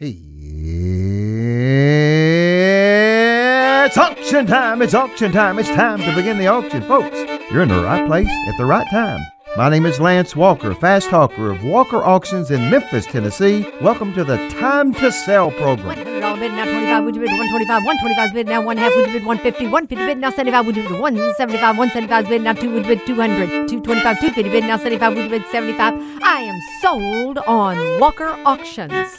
[0.00, 0.18] It's
[3.96, 4.82] auction time!
[4.82, 5.60] It's auction time!
[5.60, 7.16] It's time to begin the auction, folks.
[7.52, 9.20] You're in the right place at the right time.
[9.56, 13.64] My name is Lance Walker, fast talker of Walker Auctions in Memphis, Tennessee.
[13.80, 15.96] Welcome to the Time to Sell program.
[15.96, 19.12] $100 bid, now 25 would you bid 125 125 bid, now one half would you
[19.12, 22.82] bid 150 150 bid, now 75 would you bid 175 175 bid, now two would
[22.82, 27.38] you bid 200 225 250 bid, now 75 would you bid 75 I am sold
[27.46, 29.16] on Walker Auctions.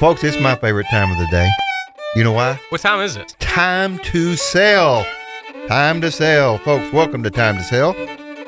[0.00, 1.46] Folks, it's my favorite time of the day.
[2.16, 2.58] You know why?
[2.70, 3.36] What time is it?
[3.38, 5.04] Time to sell.
[5.68, 6.56] Time to sell.
[6.56, 7.92] Folks, welcome to Time to Sell.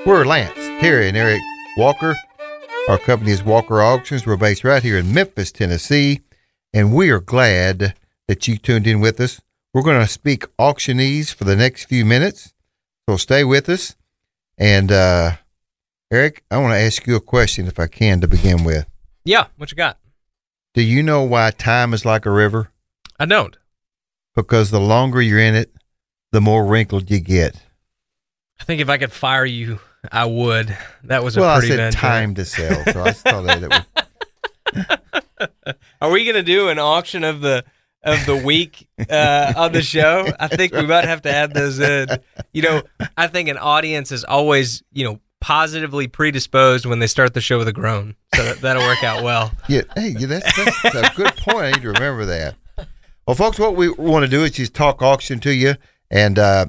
[0.06, 1.42] We're Lance, Terry, and Eric
[1.76, 2.16] Walker.
[2.88, 4.24] Our company is Walker Auctions.
[4.24, 6.22] We're based right here in Memphis, Tennessee,
[6.72, 7.96] and we are glad
[8.28, 9.42] that you tuned in with us.
[9.74, 12.54] We're going to speak auctionese for the next few minutes,
[13.06, 13.94] so stay with us.
[14.56, 15.32] And uh,
[16.10, 18.86] Eric, I want to ask you a question, if I can, to begin with.
[19.26, 19.98] Yeah, what you got?
[20.74, 22.70] Do you know why time is like a river?
[23.18, 23.56] I don't.
[24.34, 25.70] Because the longer you're in it,
[26.30, 27.62] the more wrinkled you get.
[28.58, 30.76] I think if I could fire you, I would.
[31.04, 33.62] That was a well, I pretty said bad time to sell, so I thought that
[33.62, 35.74] it was.
[36.00, 37.64] Are we gonna do an auction of the
[38.02, 40.26] of the week uh, on the show?
[40.40, 42.08] I think we might have to add those in.
[42.52, 42.82] You know,
[43.16, 47.58] I think an audience is always you know positively predisposed when they start the show
[47.58, 49.50] with a groan, so that, that'll work out well.
[49.68, 51.58] Yeah, hey, that's, that's a good point.
[51.58, 52.54] I need to remember that.
[53.26, 55.74] Well, folks, what we want to do is just talk auction to you
[56.10, 56.66] and uh,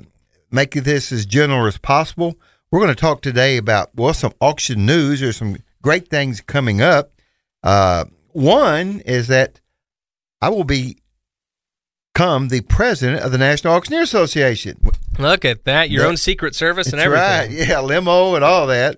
[0.51, 2.35] make this as general as possible.
[2.71, 5.19] We're going to talk today about well some auction news.
[5.19, 7.11] There's some great things coming up.
[7.61, 9.61] Uh, one is that
[10.41, 10.63] I will
[12.13, 14.77] become the president of the National Auctioneer Association.
[15.17, 17.57] Look at that, your That- own secret service and That's everything.
[17.59, 17.67] right.
[17.69, 18.97] Yeah, limo and all that.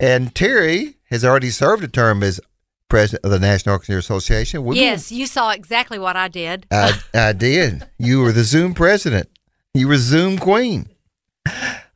[0.00, 2.40] And Terry has already served a term as
[2.88, 4.64] president of the National Auctioneer Association.
[4.64, 6.66] We're Yes, you saw exactly what I did.
[6.70, 7.86] I, I did.
[7.98, 9.28] You were the Zoom president.
[9.74, 10.88] You were Zoom queen.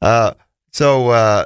[0.00, 0.32] Uh,
[0.72, 1.44] so uh,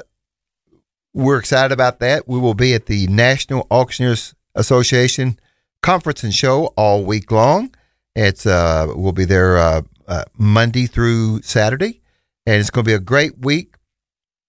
[1.15, 2.28] we're excited about that.
[2.28, 5.39] We will be at the National Auctioneers Association
[5.83, 7.75] conference and show all week long.
[8.15, 12.00] It's uh, we'll be there uh, uh, Monday through Saturday,
[12.47, 13.75] and it's going to be a great week.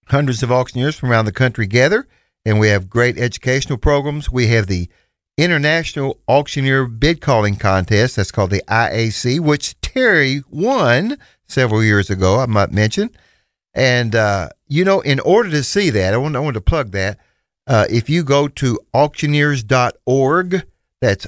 [0.07, 2.07] Hundreds of auctioneers from around the country gather,
[2.45, 4.31] and we have great educational programs.
[4.31, 4.89] We have the
[5.37, 8.15] International Auctioneer Bid Calling Contest.
[8.15, 11.17] That's called the IAC, which Terry won
[11.47, 13.09] several years ago, I might mention.
[13.73, 16.91] And, uh, you know, in order to see that, I want, I want to plug
[16.91, 17.19] that.
[17.67, 20.63] Uh, if you go to auctioneers.org,
[20.99, 21.27] that's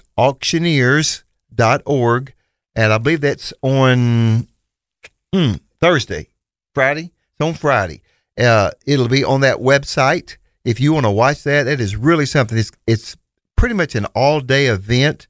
[1.55, 2.33] auctioneers.org,
[2.75, 4.47] and I believe that's on
[5.33, 6.27] hmm, Thursday,
[6.73, 7.11] Friday.
[7.31, 8.01] It's on Friday.
[8.37, 10.37] Uh, it'll be on that website.
[10.65, 12.57] If you want to watch that, that is really something.
[12.57, 13.17] It's, it's
[13.55, 15.27] pretty much an all day event.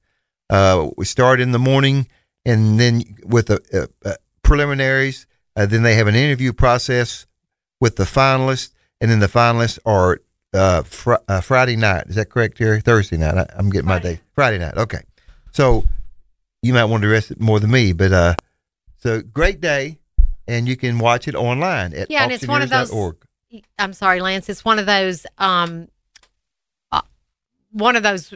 [0.50, 2.08] Uh, we start in the morning
[2.46, 5.26] and then with the uh, uh, preliminaries.
[5.56, 7.26] Uh, then they have an interview process
[7.80, 10.20] with the finalists, and then the finalists are
[10.54, 12.06] uh, fr- uh, Friday night.
[12.08, 12.82] Is that correct, Terry?
[12.82, 13.38] Thursday night.
[13.38, 14.20] I, I'm getting my day.
[14.34, 14.78] Friday night.
[14.78, 15.02] Okay.
[15.52, 15.84] So
[16.64, 18.36] you might want to rest it more than me, but uh,
[18.98, 20.00] so great day,
[20.48, 23.18] and you can watch it online at Yeah, and it's one of those- auctioneers.org.
[23.78, 24.50] I'm sorry, Lance.
[24.50, 25.88] It's one of those um,
[26.92, 27.02] uh,
[27.72, 28.34] one of those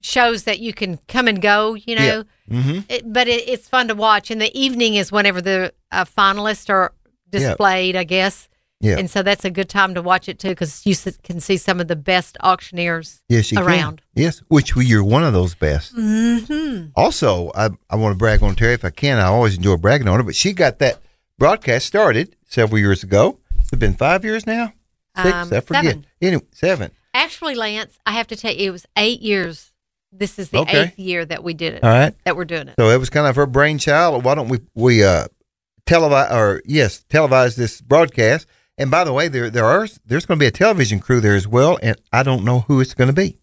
[0.00, 1.74] shows that you can come and go.
[1.74, 2.80] You know, Mm-hmm.
[2.88, 4.28] it, but it, it's fun to watch.
[4.32, 6.92] And the evening is whenever the uh, finalists are
[7.28, 8.48] displayed, I guess.
[8.82, 8.96] Yeah.
[8.98, 11.58] And so that's a good time to watch it too, because you s- can see
[11.58, 14.00] some of the best auctioneers Yes, around.
[14.14, 14.22] can.
[14.24, 15.94] Yes, which we- you're one of those best.
[15.94, 16.88] Mm-hmm.
[16.96, 19.18] Also, I, I want to brag on Terry if I can.
[19.18, 20.98] I always enjoy bragging on her, but she got that
[21.38, 23.38] broadcast started several years ago.
[23.58, 24.72] It's been five years now.
[25.16, 25.84] Six, Um, I forget.
[25.84, 26.06] seven.
[26.22, 26.90] Anyway, seven.
[27.12, 29.72] Actually, Lance, I have to tell you, it was eight years.
[30.12, 30.84] This is the Okay.
[30.84, 31.84] eighth year that we did it.
[31.84, 32.14] All right.
[32.24, 32.74] That we're doing it.
[32.78, 34.24] So it was kind of her brainchild.
[34.24, 35.26] Why don't we we uh
[35.86, 38.46] televise or yes televise this broadcast?
[38.80, 41.36] And by the way, there there are there's going to be a television crew there
[41.36, 43.36] as well, and I don't know who it's going to be.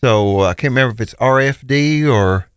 [0.00, 2.48] So uh, I can't remember if it's RFD or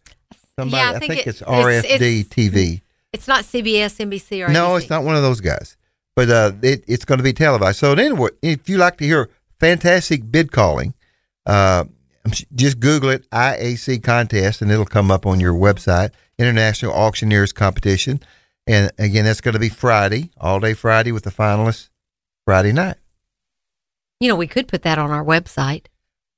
[0.57, 0.77] somebody.
[0.81, 2.81] Yeah, I I think think, it- it's RFD it's- it's- TV.
[3.13, 4.81] It's not CBS, NBC, or No, ABC.
[4.81, 5.75] it's not one of those guys.
[6.15, 7.79] But uh, it, it's going to be televised.
[7.79, 9.29] So anyway, if you like to hear
[9.59, 10.93] fantastic bid calling,
[11.45, 11.85] uh,
[12.53, 16.11] just Google it IAC contest, and it'll come up on your website.
[16.37, 18.19] International Auctioneers Competition,
[18.67, 21.89] and again, that's going to be Friday, all day Friday with the finalists.
[22.45, 22.95] Friday night.
[24.19, 25.87] You know, we could put that on our website.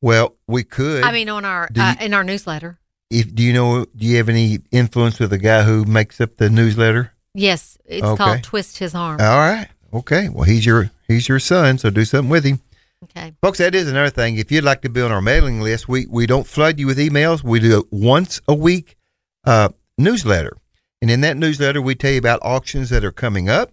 [0.01, 1.03] Well, we could.
[1.03, 2.79] I mean, on our Do uh, in our newsletter.
[3.09, 3.85] if do you know?
[3.95, 7.11] Do you have any influence with the guy who makes up the newsletter?
[7.35, 8.17] Yes, it's Okay.
[8.23, 9.19] called Twist His Arm.
[9.21, 9.67] All right.
[9.93, 10.29] Okay.
[10.29, 12.59] Well, he's your he's your son, so do something with him.
[13.03, 13.33] Okay.
[13.41, 14.37] Folks, that is another thing.
[14.37, 16.97] If you'd like to be on our mailing list, we, we don't flood you with
[16.97, 17.43] emails.
[17.43, 18.97] We do a once a week
[19.45, 20.57] uh, newsletter.
[21.01, 23.71] And in that newsletter, we tell you about auctions that are coming up.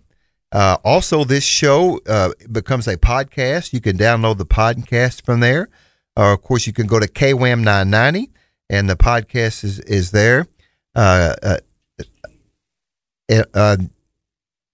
[0.52, 3.72] Uh, also, this show uh, becomes a podcast.
[3.72, 5.68] You can download the podcast from there.
[6.16, 8.30] Uh, of course, you can go to KWAM 990,
[8.70, 10.46] and the podcast is, is there.
[10.94, 11.58] Uh, uh,
[13.52, 13.76] uh,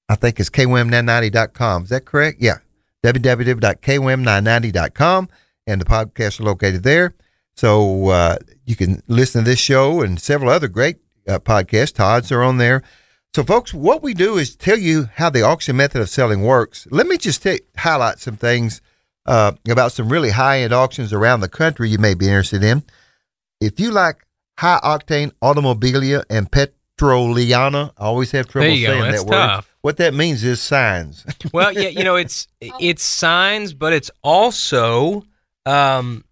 [0.09, 1.83] I think it's KWAM990.com.
[1.85, 2.41] Is that correct?
[2.41, 2.59] Yeah
[3.03, 5.29] www.kwam990.com,
[5.67, 7.17] and the podcasts are located there.
[7.57, 10.99] So you can listen to this show and several other great
[11.29, 11.95] uh, podcasts.
[11.95, 12.83] Todd's are on there.
[13.35, 16.87] So, folks, what we do is tell you how the auction method of selling works.
[16.91, 18.83] Let me just t- highlight some things
[19.25, 22.83] uh, about some really high end auctions around the country you may be interested in.
[23.61, 24.27] If you like
[24.59, 28.75] high octane automobilia and petroliana, I always have trouble go.
[28.75, 29.37] saying That's that word.
[29.37, 29.77] tough.
[29.81, 31.25] What that means is signs.
[31.55, 35.25] well, yeah, you know, it's it's signs, but it's also
[35.65, 36.25] um,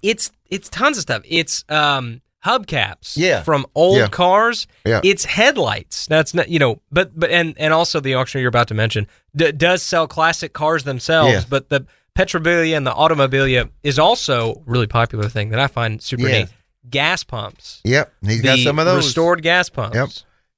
[0.00, 1.22] it's it's tons of stuff.
[1.24, 3.42] It's um hubcaps, Yeah.
[3.42, 4.08] from old Yeah.
[4.08, 4.66] cars.
[4.84, 5.00] Yeah.
[5.02, 6.06] It's headlights.
[6.06, 9.06] That's not you know, but but and and also the auctioneer you're about to mention
[9.34, 11.44] d- does sell classic cars themselves, Yes.
[11.44, 11.86] but the
[12.16, 16.48] petrobilia and the automobilia is also a really popular thing that I find super neat.
[16.88, 17.80] Gas pumps.
[17.84, 19.04] Yep, he's the got some of those.
[19.06, 19.96] restored gas pumps.
[19.96, 20.08] Yep.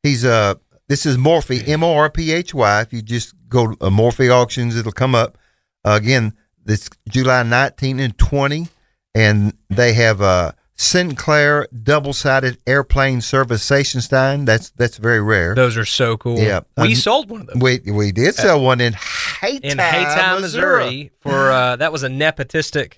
[0.02, 0.54] He's uh
[0.88, 2.80] this is Morphy M O R P H Y.
[2.82, 5.38] If you just go to uh, Morphy auctions, it'll come up.
[5.84, 6.34] Uh, again,
[6.64, 8.68] this July 19 and 20,
[9.14, 14.46] and they have uh Sinclair double sided airplane service Seisenstein.
[14.46, 15.54] That's that's very rare.
[15.56, 16.38] Those are so cool.
[16.38, 16.60] Yeah.
[16.76, 17.56] We Um, sold one of those.
[17.60, 22.08] we we did sell one in Haytime, in Haytime, Missouri, for uh, that was a
[22.08, 22.94] nepotistic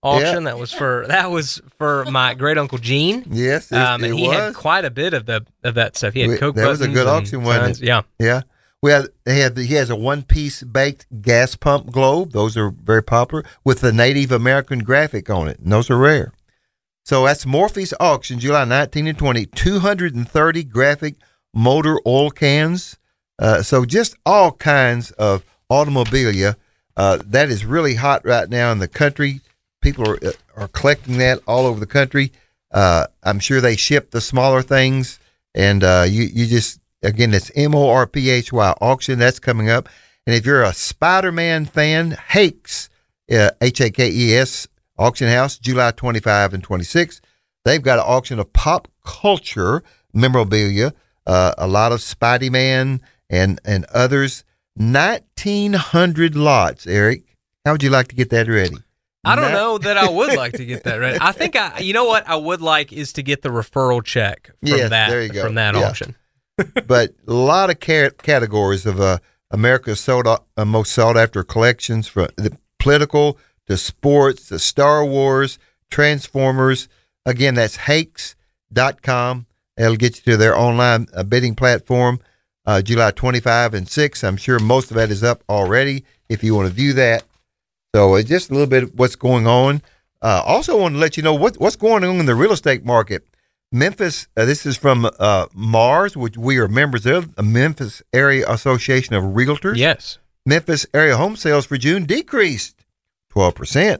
[0.00, 0.44] auction.
[0.44, 3.24] That was for that was for my great uncle Gene.
[3.28, 4.36] Yes, it, Um, and he was.
[4.38, 6.14] had quite a bit of the of that stuff.
[6.14, 7.80] He had We- Coke that was a good auction, it?
[7.80, 8.02] Yeah.
[8.18, 8.42] Yeah.
[8.80, 12.30] We had, they had he has a one piece baked gas pump globe.
[12.32, 15.58] Those are very popular with the Native American graphic on it.
[15.58, 16.32] And those are rare.
[17.04, 19.46] So that's Morphy's auction, July 19 and 20.
[19.46, 21.16] 230 graphic
[21.52, 22.96] motor oil cans.
[23.38, 26.56] Uh, so just all kinds of automobilia.
[26.96, 29.40] Uh, that is really hot right now in the country.
[29.82, 32.32] People are, uh, are collecting that all over the country.
[32.70, 35.20] Uh, I'm sure they ship the smaller things,
[35.54, 39.38] and uh, you you just again it's M O R P H Y auction that's
[39.38, 39.88] coming up.
[40.26, 42.88] And if you're a Spider-Man fan, Hakes
[43.30, 44.66] uh, H A K E S
[44.98, 47.20] auction house, July 25 and 26.
[47.64, 49.82] They've got an auction of pop culture
[50.12, 50.92] memorabilia,
[51.26, 53.00] uh, a lot of Spidey Man
[53.30, 54.44] and and others.
[54.76, 57.22] 1900 lots, Eric.
[57.64, 58.76] How would you like to get that ready?
[59.26, 61.16] I don't know that I would like to get that ready.
[61.20, 64.46] I think I, you know what I would like is to get the referral check
[64.60, 65.42] from Yes, that there you go.
[65.42, 65.88] from that Yeah.
[65.88, 66.14] auction.
[66.86, 69.18] but a lot of ca- categories of uh,
[69.50, 70.26] America's sought,
[70.56, 75.58] uh, most sought after collections from the political to sports to Star Wars,
[75.90, 76.88] Transformers.
[77.26, 79.46] Again, that's Hakes.com.
[79.76, 82.20] It'll get you to their online uh, bidding platform
[82.66, 84.24] uh, July 25 and 6.
[84.24, 87.24] I'm sure most of that is up already if you want to view that.
[87.94, 89.82] So it's just a little bit of what's going on.
[90.22, 92.84] Uh, also, want to let you know what, what's going on in the real estate
[92.84, 93.26] market.
[93.70, 98.48] Memphis, uh, this is from uh, Mars, which we are members of, the Memphis Area
[98.48, 99.76] Association of Realtors.
[99.76, 100.18] Yes.
[100.46, 102.83] Memphis area home sales for June decreased
[103.34, 103.98] 12%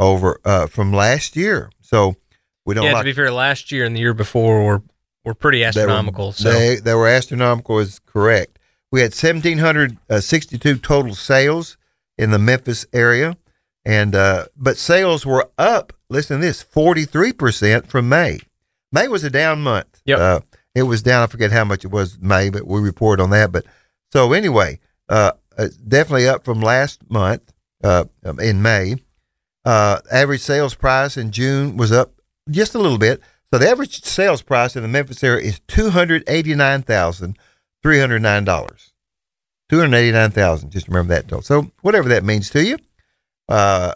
[0.00, 1.70] over uh, from last year.
[1.80, 2.16] So
[2.64, 2.92] we don't Yeah.
[2.94, 4.82] like To be fair, last year and the year before were
[5.24, 6.32] were pretty they were- astronomical.
[6.32, 8.58] so They, they were astronomical, is correct.
[8.92, 11.76] We had 1,762 total sales
[12.18, 13.36] in the Memphis area,
[13.84, 15.92] and uh, but sales were up.
[16.08, 18.38] Listen to this: 43% from May.
[18.92, 20.00] May was a down month.
[20.04, 20.18] Yep.
[20.18, 20.40] Uh,
[20.74, 21.22] it was down.
[21.22, 23.50] I forget how much it was May, but we report on that.
[23.50, 23.64] But
[24.12, 24.78] so anyway,
[25.08, 27.52] uh, uh, definitely up from last month
[27.84, 28.96] uh, um, in May.
[29.64, 32.12] Uh, average sales price in June was up
[32.50, 33.20] just a little bit.
[33.52, 37.38] So the average sales price in the Memphis area is two hundred eighty nine thousand
[37.82, 38.92] three hundred nine dollars.
[39.70, 40.70] Two hundred eighty nine thousand.
[40.70, 41.28] Just remember that.
[41.28, 41.42] Total.
[41.42, 42.78] So whatever that means to you.
[43.48, 43.94] Uh,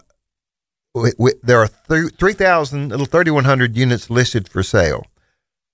[0.95, 5.07] we, we, there are th- three thousand little thirty one hundred units listed for sale.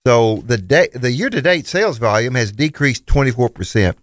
[0.06, 3.96] So the day the year to date sales volume has decreased twenty four percent,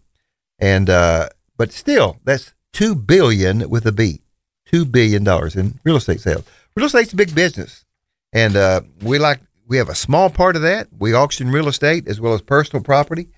[0.59, 4.21] and uh, but still that's two billion with a B,
[4.65, 6.45] two billion dollars in real estate sales.
[6.75, 7.85] Real estate's a big business,
[8.33, 10.87] and uh, we like we have a small part of that.
[10.99, 13.29] We auction real estate as well as personal property.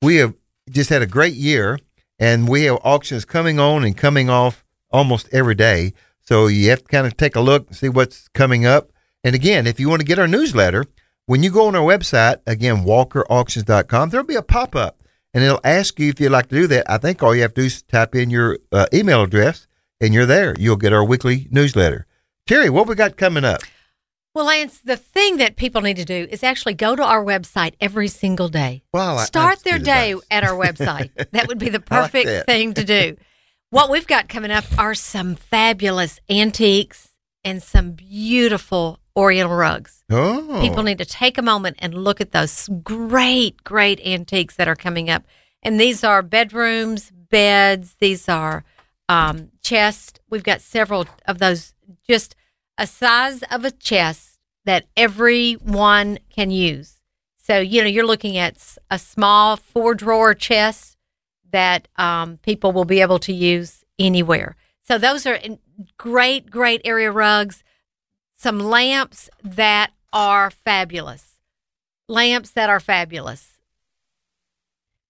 [0.03, 0.35] we have
[0.71, 1.79] just had a great year,
[2.19, 5.93] and we have auctions coming on and coming off almost every day.
[6.21, 8.91] So you have to kind of take a look and see what's coming up.
[9.25, 10.85] And again, if you want to get our newsletter,
[11.27, 15.03] when you go on our website, again, walkerauctions.com, there'll be a pop up
[15.35, 16.91] and it'll ask you if you'd like to do that.
[16.91, 19.67] I think all you have to do is type in your uh, email address
[20.01, 20.55] and you're there.
[20.59, 22.07] You'll get our weekly newsletter.
[22.47, 23.61] Terry, what we got coming up?
[24.39, 27.75] Well, Lance, the thing that people need to do is actually go to our website
[27.81, 28.85] every single day.
[28.93, 30.27] Well, Start their day advice.
[30.31, 31.11] at our website.
[31.33, 33.17] that would be the I like perfect thing to do.
[33.71, 37.09] What we've got coming up are some fabulous antiques
[37.43, 40.05] and some beautiful Oriental rugs.
[40.09, 44.69] Oh, People need to take a moment and look at those great, great antiques that
[44.69, 45.25] are coming up.
[45.65, 48.63] And these are bedrooms, beds, these are
[49.09, 50.21] um, chests.
[50.31, 51.75] We've got several of those,
[52.07, 52.37] just
[52.79, 54.28] a size of a chest
[54.69, 57.01] that everyone can use.
[57.39, 60.99] So, you know, you're looking at a small four drawer chest
[61.51, 64.57] that um, people will be able to use anywhere.
[64.83, 65.39] So, those are
[65.97, 67.65] great, great area rugs
[68.37, 71.39] some lamps that are fabulous.
[72.07, 73.55] Lamps that are fabulous.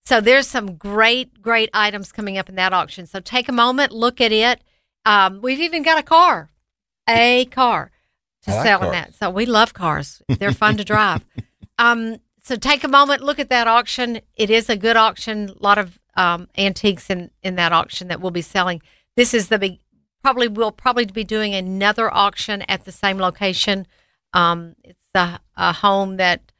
[0.04, 3.06] So there's some great, great items coming up in that auction.
[3.06, 4.62] So take a moment, look at it.
[5.04, 6.48] Um, we've even got a car,
[7.08, 7.90] a car
[8.48, 8.92] to like sell cars.
[8.92, 9.14] that.
[9.14, 10.22] So we love cars.
[10.28, 11.24] They're fun to drive.
[11.80, 14.20] Um, so take a moment, look at that auction.
[14.34, 15.50] It is a good auction.
[15.50, 18.82] A lot of um, antiques in, in that auction that we'll be selling.
[19.16, 19.78] This is the big,
[20.22, 23.86] probably we'll probably be doing another auction at the same location.
[24.32, 26.50] Um, it's a, a home that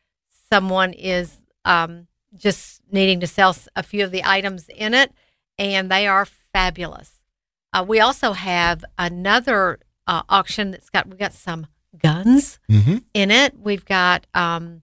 [0.50, 5.12] someone is um, just needing to sell a few of the items in it,
[5.58, 7.20] and they are fabulous.
[7.72, 11.66] Uh, we also have another uh, auction that's got we got some
[11.96, 13.04] guns Mhm.
[13.14, 13.54] in it.
[13.58, 14.82] We've got um,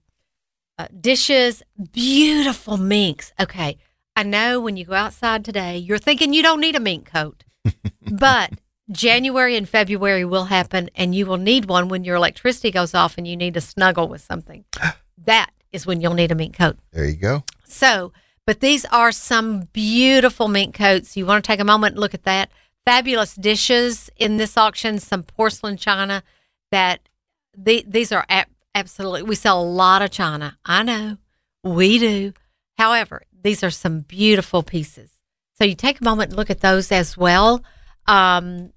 [0.78, 3.32] uh, dishes, beautiful minks.
[3.40, 3.78] Okay,
[4.14, 7.44] I know when you go outside today, you're thinking you don't need a mink coat,
[8.10, 8.52] but
[8.90, 13.16] January and February will happen, and you will need one when your electricity goes off
[13.18, 14.64] and you need to snuggle with something.
[15.24, 16.78] That is when you'll need a mink coat.
[16.92, 17.42] there you go.
[17.64, 18.12] So,
[18.46, 21.16] but these are some beautiful mink coats.
[21.16, 22.48] You want to take a moment and look at that.
[22.84, 26.22] Fabulous dishes in this auction, some porcelain china
[26.70, 27.08] that
[27.56, 30.58] the, these are ab- absolutely, we sell a lot of china.
[30.64, 31.18] I know
[31.62, 32.32] we do.
[32.76, 35.10] However, these are some beautiful pieces.
[35.54, 37.62] So you take a moment and look at those as well.
[38.06, 38.72] Um,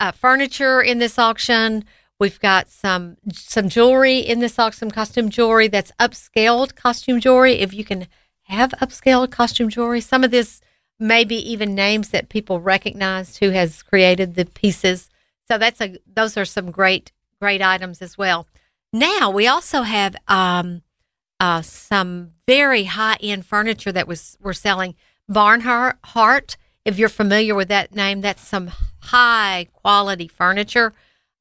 [0.00, 1.84] uh, furniture in this auction.
[2.20, 7.54] We've got some some jewelry in this auction, costume jewelry that's upscaled costume jewelry.
[7.54, 8.06] If you can
[8.42, 10.60] have upscaled costume jewelry, some of this
[10.98, 15.08] maybe even names that people recognize who has created the pieces.
[15.50, 18.46] So that's a those are some great great items as well.
[18.92, 20.82] Now we also have um,
[21.40, 24.94] uh, some very high end furniture that was we're selling.
[25.28, 28.70] Bernhardt, if you're familiar with that name, that's some
[29.00, 30.92] high quality furniture.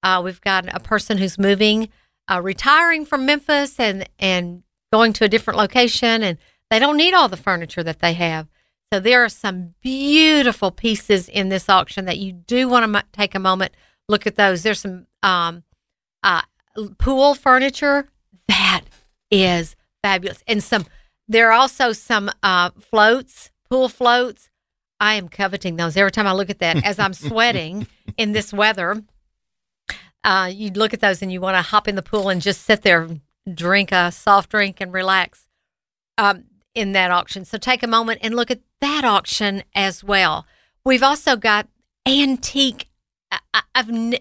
[0.01, 1.89] Uh, we've got a person who's moving,
[2.29, 6.37] uh, retiring from Memphis and and going to a different location, and
[6.69, 8.47] they don't need all the furniture that they have.
[8.91, 13.01] So there are some beautiful pieces in this auction that you do want to mo-
[13.11, 13.73] take a moment
[14.07, 14.63] look at those.
[14.63, 15.63] There's some um,
[16.23, 16.41] uh,
[16.97, 18.09] pool furniture
[18.47, 18.81] that
[19.31, 20.85] is fabulous, and some.
[21.27, 24.49] There are also some uh, floats, pool floats.
[24.99, 26.85] I am coveting those every time I look at that.
[26.85, 29.03] As I'm sweating in this weather,
[30.23, 32.61] uh, you look at those and you want to hop in the pool and just
[32.61, 33.09] sit there,
[33.53, 35.47] drink a soft drink, and relax
[36.17, 36.45] um,
[36.75, 37.45] in that auction.
[37.45, 40.45] So take a moment and look at that auction as well.
[40.85, 41.67] We've also got
[42.05, 42.87] antique.
[43.53, 44.15] I, n-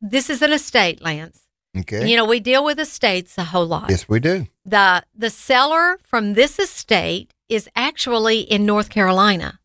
[0.00, 1.40] this is an estate, Lance.
[1.78, 2.08] Okay.
[2.08, 3.90] You know, we deal with estates a whole lot.
[3.90, 4.46] yes, we do.
[4.64, 9.60] The the seller from this estate is actually in North Carolina.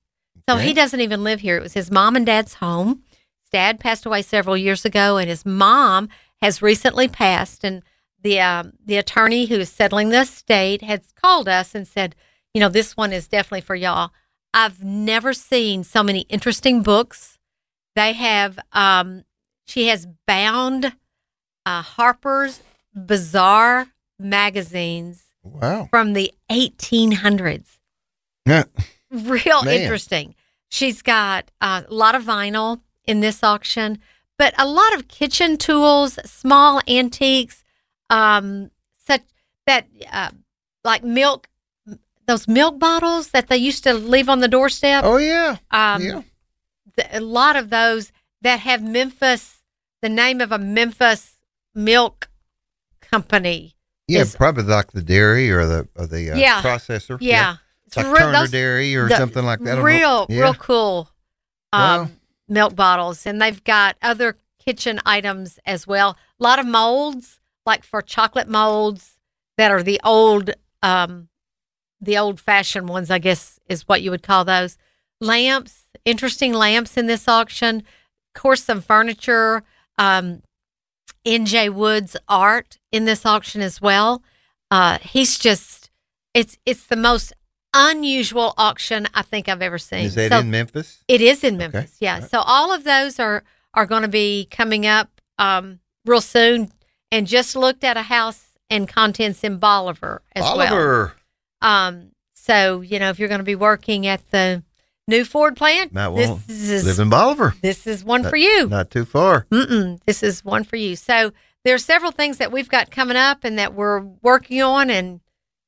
[0.50, 0.68] So Okay.
[0.68, 1.56] he doesn't even live here.
[1.58, 3.04] It was his mom and dad's home.
[3.44, 6.10] His dad passed away several years ago, and his mom
[6.42, 7.64] has recently passed.
[7.64, 7.82] And
[8.22, 12.16] the um, the attorney who is settling the estate has called us and said,
[12.54, 14.12] you know, this one is definitely for y'all.
[14.54, 17.38] I've never seen so many interesting books.
[17.96, 18.60] They have.
[18.72, 19.24] Um,
[19.66, 20.94] she has bound
[21.66, 22.62] uh, Harper's
[22.94, 23.88] Bazaar
[24.20, 25.88] magazines Wow.
[25.90, 27.78] from the 1800s.
[28.46, 28.64] Yeah.
[29.12, 29.82] Real Man.
[29.82, 30.36] interesting.
[30.70, 34.00] She's got uh, a lot of vinyl in this auction,
[34.38, 37.64] but a lot of kitchen tools, small antiques,
[38.10, 38.72] um,
[39.06, 39.22] such
[39.68, 40.30] that uh,
[40.84, 41.48] like milk,
[42.28, 45.04] those milk bottles that they used to leave on the doorstep.
[45.06, 45.58] Oh yeah.
[45.72, 46.22] Um, yeah.
[46.98, 49.62] Th- a lot of those that have Memphis,
[50.02, 51.38] the name of a Memphis
[51.76, 52.30] milk
[53.02, 53.76] company.
[54.08, 56.62] Yeah, is- probably like the dairy or the or the uh, Yeah.
[56.62, 57.18] processor.
[57.22, 57.58] Yeah.
[57.86, 59.66] It's like real- Turner those- Dairy or the something like that.
[59.66, 59.84] I don't know.
[59.86, 60.42] real, Yeah.
[60.42, 61.10] real cool
[61.74, 62.10] um, Wow.
[62.48, 66.18] milk bottles, and they've got other kitchen items as well.
[66.40, 69.18] A lot of molds, like for chocolate molds
[69.58, 70.52] that are the old,
[70.84, 71.30] um,
[72.02, 74.78] the old-fashioned ones, I guess is what you would call those.
[75.22, 77.78] Lamps, interesting lamps in this auction.
[78.36, 79.64] Of course, some furniture.
[79.98, 80.42] Um,
[81.26, 81.70] N.J.
[81.70, 84.24] Woods art in this auction as well.
[84.72, 85.92] Uh, he's just,
[86.34, 87.34] it's it's the most
[87.74, 90.06] unusual auction I think I've ever seen.
[90.06, 91.04] Is that So- in Memphis?
[91.08, 92.16] it is in Memphis, yeah.
[92.16, 92.30] All right.
[92.30, 96.72] So all of those are are going to be coming up um, real soon.
[97.14, 100.54] And just looked at a house and contents in Bolivar as well.
[100.62, 101.14] Oliver.
[101.62, 104.64] Um, so you know if you're going to be working at the
[105.12, 106.10] new Ford plant, Might
[106.48, 107.54] this is live in Bolivar.
[107.62, 108.68] this is one Not- for you.
[108.70, 109.46] Not too far.
[109.52, 110.96] Mm-mm, this is one for you.
[110.96, 111.32] So
[111.64, 115.20] there are several things that we've got coming up and that we're working on, and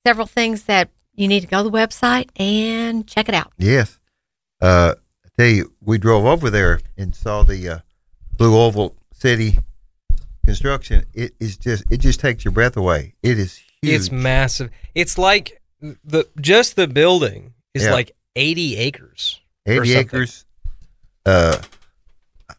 [0.06, 3.52] several things that you need to go to the website and check it out.
[3.58, 4.00] Yes.
[4.62, 4.96] Uh,
[5.26, 7.80] I tell you, we drove over there and saw the uh,
[8.36, 9.60] Blue Oval City
[10.46, 11.04] construction.
[11.14, 13.14] It is just, it just takes your breath away.
[13.24, 13.94] It is huge.
[13.96, 14.70] It's massive.
[14.96, 17.92] It's like the just the building is Yeah.
[17.94, 19.40] like 80 acres.
[19.66, 20.46] 80 acres.
[21.26, 21.58] Uh,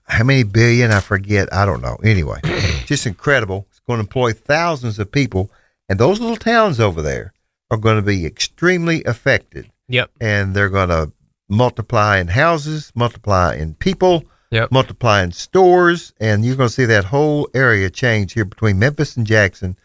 [0.04, 0.90] how many billion?
[0.90, 1.52] I forget.
[1.52, 1.96] I don't know.
[2.02, 2.40] Anyway,
[2.86, 3.66] just incredible.
[3.70, 5.50] It's going to employ thousands of people,
[5.88, 7.32] and those little towns over there
[7.70, 9.70] are going to be extremely affected.
[9.88, 10.12] Yep.
[10.18, 11.12] and they're going to
[11.50, 14.70] multiply in houses, multiply in people, Yep.
[14.72, 19.16] multiply in stores, and you're going to see that whole area change here between Memphis
[19.16, 19.70] and Jackson.
[19.72, 19.78] It's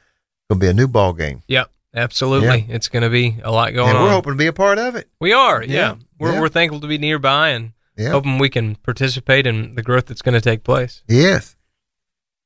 [0.49, 1.69] Going to be a new ball game, Yep.
[1.95, 2.65] Absolutely.
[2.69, 3.95] It's going to be a lot going on.
[3.95, 4.13] and we're on.
[4.15, 5.09] hoping to be a part of it.
[5.19, 5.63] we are.
[5.63, 5.73] Yeah.
[5.73, 5.95] Yeah.
[6.19, 6.41] We're, Yeah.
[6.41, 8.09] we're thankful to be nearby and Yeah.
[8.11, 11.03] hoping we can participate in the growth that's going to take place.
[11.07, 11.55] Yes.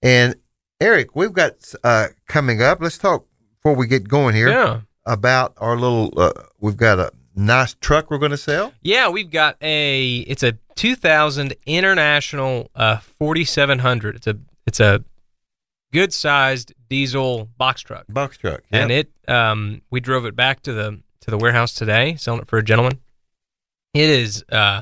[0.02, 0.36] And
[0.80, 2.80] Eric, we've got uh, coming up.
[2.82, 3.26] Let's talk
[3.58, 4.82] before we get going here Yeah.
[5.06, 6.14] about our little.
[6.18, 8.74] Uh, we've got a nice truck we're going to sell.
[8.82, 14.16] Yeah, we've got a it's a 2000 International uh 4700.
[14.16, 15.04] It's a it's a
[15.94, 18.06] good sized diesel box truck.
[18.10, 18.64] Box truck.
[18.72, 22.48] And it um we drove it back to the to the warehouse today, selling it
[22.48, 23.00] for a gentleman.
[23.94, 24.82] It is uh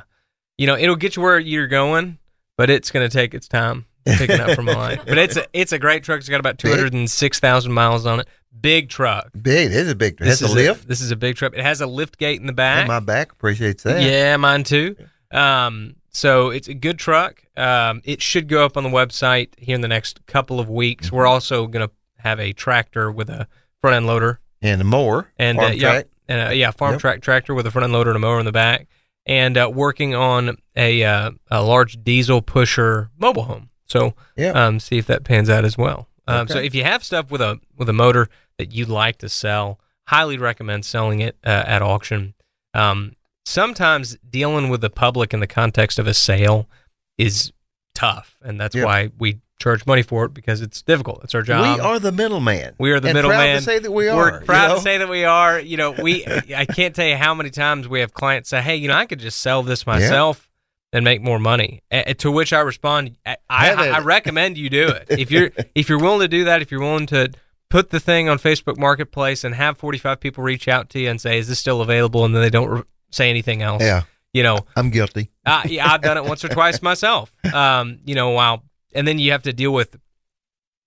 [0.58, 2.18] you know, it'll get you where you're going,
[2.58, 5.00] but it's going to take its time picking up from a line.
[5.08, 6.20] But it's a it's a great truck.
[6.20, 8.28] It's got about 206,000 miles on it.
[8.60, 9.32] Big truck.
[9.42, 9.68] big.
[9.68, 10.28] It is a big truck.
[10.28, 10.88] It has is a lift.
[10.88, 11.54] this is a big truck.
[11.56, 12.80] It has a lift gate in the back.
[12.80, 14.04] And my back appreciates that.
[14.04, 14.96] Yeah, mine too.
[15.32, 17.44] Um, so it's a good truck.
[17.58, 21.08] Um, it should go up on the website here in the next couple of weeks.
[21.08, 21.16] Mm-hmm.
[21.16, 23.48] We're also going to have a tractor with a
[23.82, 25.32] front end loader And a mower.
[25.40, 27.02] and farm uh, yeah, and uh, yeah, farm Yep.
[27.02, 28.88] track tractor with a front end loader and a mower in the back,
[29.26, 33.70] and uh, working on a uh, a large diesel pusher mobile home.
[33.86, 34.52] So Yeah.
[34.52, 36.08] um, see if that pans out as well.
[36.28, 39.30] Um, So if you have stuff with a with a motor that you'd like to
[39.30, 42.34] sell, highly recommend selling it uh, at auction.
[42.74, 46.70] Um, sometimes dealing with the public in the context of a sale
[47.18, 47.52] is
[47.96, 48.86] tough, and that's Yeah.
[48.86, 51.24] why we charge money for it because it's difficult.
[51.24, 51.78] It's our job.
[51.78, 52.74] we are the middleman.
[52.80, 53.58] We are the middleman.
[53.58, 54.18] to say that we are.
[54.32, 54.76] We're you proud know?
[54.76, 55.60] to say that we are.
[55.60, 56.26] You know, we.
[56.56, 59.06] I can't tell you how many times we have clients say, "Hey, you know, I
[59.06, 60.50] could just sell this myself
[60.94, 64.88] and make more money." A- to which I respond, "I, I, I recommend you do
[64.88, 65.08] it.
[65.10, 67.30] If you're if you're willing to do that, if you're willing to
[67.70, 71.22] put the thing on Facebook Marketplace and have 45 people reach out to you and
[71.22, 73.82] say, "Is this still available?" and then they don't re- say anything else.
[73.84, 75.30] Yeah, You know, I'm guilty.
[75.46, 77.32] uh, yeah, I've done it once or twice myself.
[77.54, 79.98] Um, you know, while and then you have to deal with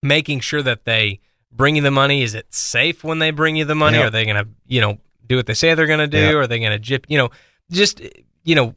[0.03, 1.21] making sure that they
[1.53, 2.23] bring you the money.
[2.23, 3.99] Is it safe when they bring you the money?
[3.99, 4.07] Yeah.
[4.07, 6.19] Are they going to, you know, do what they say they're going to do?
[6.19, 6.33] Yeah.
[6.33, 7.07] Are they going to jip?
[7.09, 7.31] You know,
[7.71, 8.01] just
[8.45, 8.75] you know,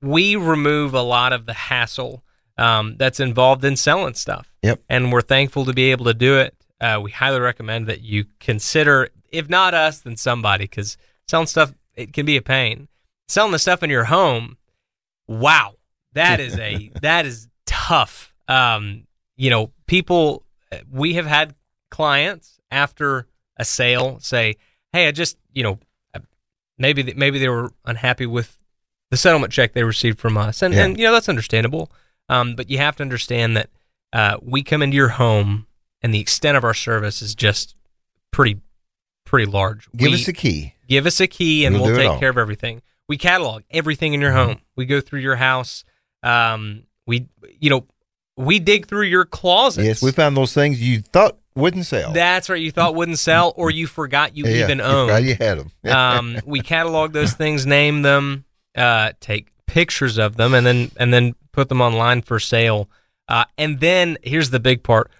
[0.00, 2.22] we remove a lot of the hassle
[2.58, 4.52] um, that's involved in selling stuff.
[4.62, 4.80] Yep.
[4.88, 6.54] And we're thankful to be able to do it.
[6.80, 10.96] Uh, we highly recommend that you consider, if not us, then somebody, because
[11.28, 12.88] selling stuff it can be a pain.
[13.28, 14.56] Selling the stuff in your home,
[15.28, 15.74] wow,
[16.12, 18.32] that is a that is tough.
[18.48, 20.44] Um, you know, people.
[20.90, 21.54] We have had
[21.90, 23.26] clients after
[23.58, 24.56] a sale say,
[24.92, 25.78] "Hey, I just you know,
[26.78, 28.58] maybe maybe they were unhappy with
[29.10, 30.84] the settlement check they received from us, and Yeah.
[30.84, 31.90] and you know that's understandable.
[32.28, 33.68] Um, but you have to understand that
[34.12, 35.66] uh, we come into your home,
[36.00, 37.74] and the extent of our service is just
[38.30, 38.60] pretty
[39.24, 39.88] pretty large.
[39.96, 40.74] Give We- us a key.
[40.92, 42.08] Give us a key and We'll we'll, take.
[42.08, 42.20] Mm-hmm.
[42.20, 42.82] care of everything.
[43.08, 44.60] We catalog everything in your home.
[44.76, 45.84] We go through your house.
[46.22, 47.26] Um, we,
[47.60, 47.84] you know,
[48.36, 49.86] we dig through your closets.
[49.86, 52.12] Yes, we found those things you thought wouldn't sell.
[52.12, 52.60] That's right.
[52.62, 55.10] You thought wouldn't sell, or you forgot you Yeah, even you owned.
[55.10, 55.70] forgot you had them.
[55.92, 58.44] um, we catalog those things, name them,
[58.76, 62.88] uh, take pictures of them, and then and then put them online for sale.
[63.28, 65.10] Uh, and then here's the big part: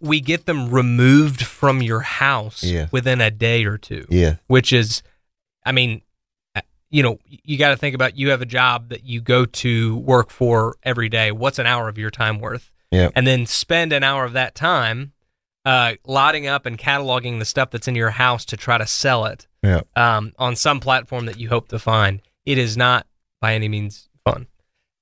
[0.00, 2.88] we get them removed from your house Yeah.
[2.90, 5.02] within a day or two yeah, which is,
[5.68, 6.00] I mean,
[6.90, 9.98] you know, you got to think about you have a job that you go to
[9.98, 11.30] work for every day.
[11.30, 12.70] What's an hour of your time worth?
[12.90, 13.10] Yeah.
[13.14, 15.12] And then spend an hour of that time
[15.66, 19.26] uh, lotting up and cataloging the stuff that's in your house to try to sell
[19.26, 19.82] it Yeah.
[19.96, 22.22] um, on some platform that you hope to find.
[22.46, 23.06] It is not
[23.42, 24.46] by any means fun.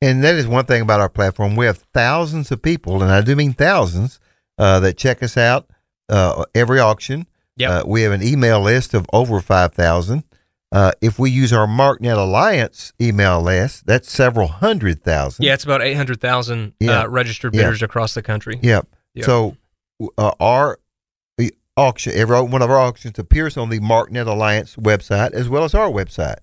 [0.03, 1.55] And that is one thing about our platform.
[1.55, 4.19] We have thousands of people, and I do mean thousands,
[4.59, 5.71] uh, that check us out
[6.09, 7.29] uh, every auction.
[7.59, 7.71] Yep.
[7.71, 10.25] Uh, we have an email list of over 5,000.
[10.73, 15.45] Uh, if we use our MarkNet Alliance email list, that's several hundred thousand.
[15.45, 17.03] Yeah, it's about 800,000 Yeah.
[17.03, 17.63] uh, registered Yeah.
[17.63, 18.59] bidders across the country.
[18.63, 18.87] Yep.
[19.15, 19.25] Yep.
[19.25, 19.57] So
[20.19, 20.79] uh, our
[21.79, 25.75] auction, every one of our auctions appears on the MarkNet Alliance website as well as
[25.75, 26.37] our website.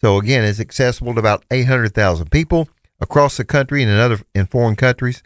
[0.00, 2.68] So again, it's accessible to about 800,000 people
[3.00, 5.22] across the country and in other in foreign countries.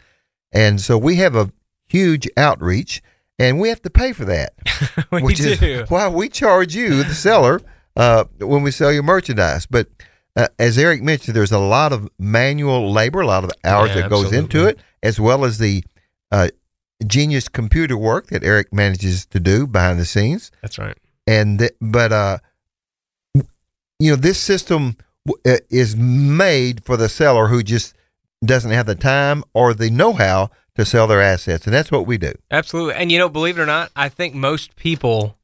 [0.51, 1.51] And so we have a
[1.87, 3.01] huge outreach
[3.37, 4.53] and we have to pay for that.
[5.11, 5.49] we which do.
[5.51, 7.61] is why we charge you, the seller,
[7.99, 9.65] uh, when we sell your merchandise.
[9.65, 9.87] But
[10.35, 14.03] uh, as Eric mentioned, there's a lot of manual labor, a lot of hours Yeah,
[14.03, 15.83] that goes into it, as well as the
[16.31, 16.47] uh,
[17.05, 20.49] genius computer work that Eric manages to do behind the scenes.
[20.61, 20.97] That's right.
[21.27, 22.37] And th- but uh,
[23.99, 24.95] you know, this system
[25.27, 27.93] w- uh, is made for the seller who just
[28.43, 32.17] doesn't have the time or the know-how to sell their assets, and that's what we
[32.17, 32.31] do.
[32.49, 32.93] Absolutely.
[32.93, 35.37] And you know, believe it or not, I think most people,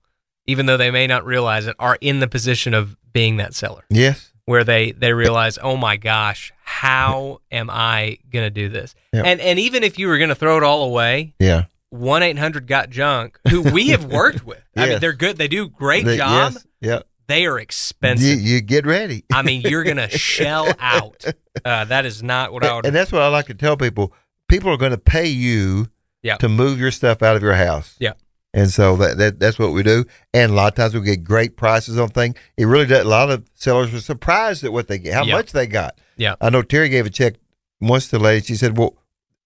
[0.48, 3.84] even though they may not realize it, are in the position of being that seller
[3.90, 4.32] Yes.
[4.46, 9.24] where they they realize, "Oh my gosh, how am I going to do this?" Yeah.
[9.26, 11.66] And and even if you were going to throw it all away, Yeah.
[11.94, 14.62] 1-800 got junk, who we have worked with.
[14.76, 15.38] I mean, they're good.
[15.38, 16.54] They do great The- job.
[16.54, 16.68] Yes.
[16.82, 17.00] Yeah.
[17.28, 18.28] They are expensive.
[18.28, 19.24] You, you get ready.
[19.34, 21.24] I mean, you're going to shell out.
[21.64, 24.14] Uh, that is not what I would and that's what I like to tell people.
[24.48, 25.88] People are going to pay you
[26.22, 26.36] Yeah.
[26.38, 27.96] to move your stuff out of your house.
[27.98, 28.14] Yeah.
[28.56, 30.06] And so that, that that's what we do.
[30.34, 32.36] And a lot of times we get great prices on things.
[32.58, 33.06] It really does.
[33.06, 35.36] A lot of sellers were surprised at what they get, how Yeah.
[35.36, 36.00] much they got.
[36.16, 36.36] Yeah.
[36.40, 37.36] I know Terry gave a check
[37.82, 38.46] once to a lady.
[38.46, 38.96] She said, "Well,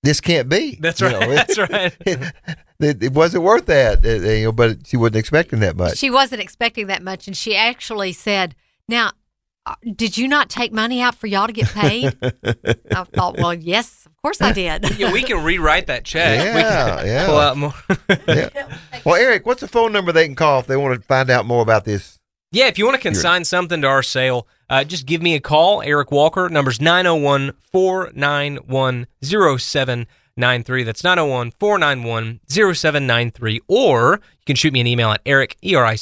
[0.03, 1.19] this can't be." That's You right.
[1.27, 1.97] know, That's right.
[2.79, 5.97] it, it wasn't worth that, you know, but she wasn't expecting that much.
[5.97, 8.55] She wasn't expecting that much, and she actually said,
[8.87, 9.11] "Now,
[9.95, 14.05] did you not take money out for y'all to get paid?" I thought, "Well, yes,
[14.05, 16.53] of course I did." yeah, we can rewrite that check.
[16.55, 17.25] we Yeah, can yeah.
[17.25, 17.73] pull out more.
[18.27, 18.49] yeah.
[19.05, 21.45] Well, Eric, what's the phone number they can call if they want to find out
[21.45, 22.19] more about this?
[22.51, 25.39] Yeah, if you want to consign something to our sale, uh, just give me a
[25.39, 25.83] call.
[25.83, 30.83] Eric Walker, number's 901 491 0793.
[30.83, 33.61] That's 901 491 0793.
[33.67, 35.95] Or you can shoot me an email at eric, E R I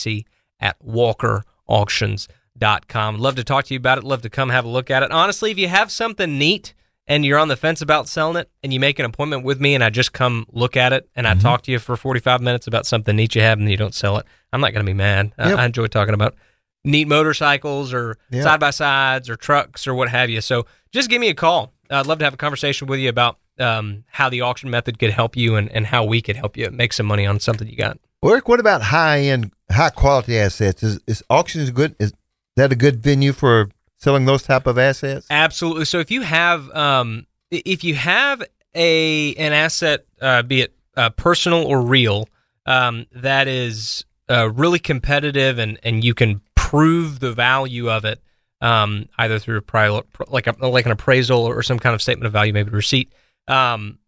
[2.60, 3.18] C, at walkerauctions.com.
[3.20, 4.04] Love to talk to you about it.
[4.04, 5.12] Love to come have a look at it.
[5.12, 6.74] Honestly, if you have something neat
[7.08, 9.76] and you're on the fence about selling it and you make an appointment with me
[9.76, 12.68] and I just come look at it and I talk to you for 45 minutes
[12.68, 14.94] about something neat you have and you don't sell it, I'm not going to be
[14.96, 15.34] mad.
[15.38, 15.60] I- Yep.
[15.60, 16.36] I enjoy talking about
[16.84, 20.42] neat motorcycles or side by sides or trucks or what have you.
[20.42, 21.74] So just give me a call.
[21.90, 25.10] I'd love to have a conversation with you about um, how the auction method could
[25.12, 27.76] help you and, and how we could help you make some money on something you
[27.78, 27.98] got.
[28.24, 30.84] Eric, what about high end, high quality assets?
[30.84, 31.96] Is, is auctions good?
[32.00, 32.14] Is
[32.58, 35.26] that a good venue for selling those type of assets?
[35.30, 35.86] Absolutely.
[35.86, 38.44] So if you have um, if you have
[38.76, 42.28] a an asset, uh, be it uh, personal or real,
[42.66, 48.22] um, that is uh, really competitive and and you can prove the value of it
[48.62, 52.34] um, either through a like a, like an appraisal or some kind of statement of
[52.34, 53.14] value, maybe a receipt.
[53.48, 54.00] Um,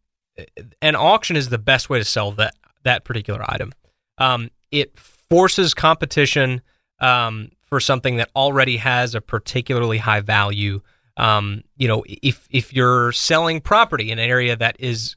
[0.82, 3.74] an auction is the best way to sell that that particular item.
[4.18, 6.62] Um, it forces competition
[7.00, 10.82] um, for something that already has a particularly high value.
[11.18, 15.16] Um, you know, if if you're selling property in an area that is,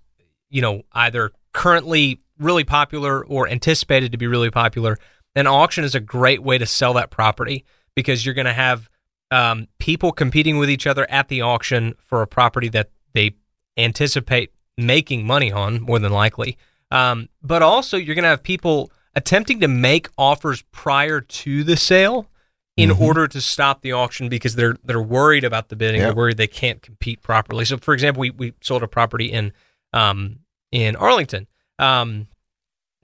[0.51, 4.99] you know, either currently really popular or anticipated to be really popular,
[5.35, 8.88] an auction is a great way to sell that property because you're going to have
[9.31, 13.37] um, people competing with each other at the auction for a property that they
[13.77, 16.59] anticipate making money on more than likely.
[16.91, 21.77] Um, but also, you're going to have people attempting to make offers prior to the
[21.77, 22.29] sale
[22.77, 23.01] in Mhm.
[23.01, 26.01] order to stop the auction because they're they're worried about the bidding.
[26.01, 26.09] Yep.
[26.09, 27.65] They're worried they can't compete properly.
[27.65, 29.53] So, for example, we, we sold a property in
[29.93, 30.39] um,
[30.71, 31.47] in Arlington
[31.79, 32.29] um,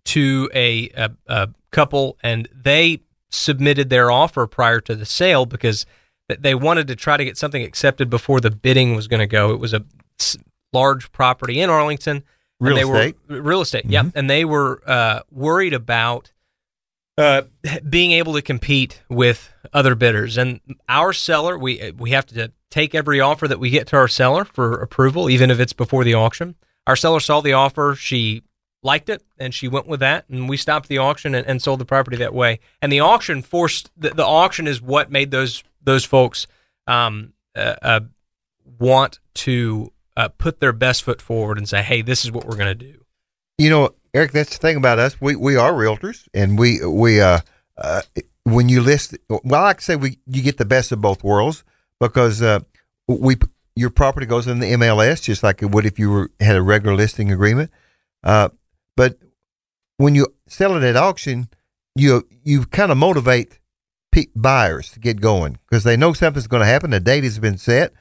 [0.07, 3.01] to a, a, a couple, and they
[3.31, 5.85] submitted their offer prior to the sale because
[6.39, 9.51] they wanted to try to get something accepted before the bidding was going to go.
[9.53, 9.85] It was a
[10.73, 12.17] large property in Arlington.
[12.17, 12.25] and
[12.69, 13.17] Real they estate.
[13.29, 14.05] Were, real estate, yeah.
[14.15, 16.33] And they were uh, worried about
[17.19, 17.43] uh,
[17.89, 20.39] being able to compete with other bidders.
[20.39, 24.09] And our seller, we we have to take every offer that we get to our
[24.09, 26.55] seller for approval, even if it's before the auction.
[26.87, 28.45] Our seller saw the offer, she
[28.83, 31.81] liked it, and she went with that, and we stopped the auction and, and sold
[31.81, 32.61] the property that way.
[32.81, 36.47] And the auction forced the, the auction is what made those those folks
[36.87, 38.01] um, uh, uh,
[38.79, 42.57] want to uh, put their best foot forward and say, "Hey, this is what we're
[42.57, 43.05] going to do."
[43.59, 45.21] You know, Eric, that's the thing about us.
[45.21, 47.41] We we are realtors, and we we uh,
[47.77, 48.03] uh
[48.45, 51.65] when you list, well, I say we you get the best of both worlds
[52.01, 52.61] because uh,
[53.07, 53.37] we
[53.77, 56.63] your property goes in the MLS just like it would if you were had a
[56.63, 57.71] regular listing agreement.
[58.25, 58.49] Uh,
[58.97, 59.19] but
[59.97, 61.49] when you sell it at auction,
[61.95, 63.59] you you kind of motivate
[64.35, 66.91] buyers to get going because they know something's going to happen.
[66.91, 67.93] The date has been set,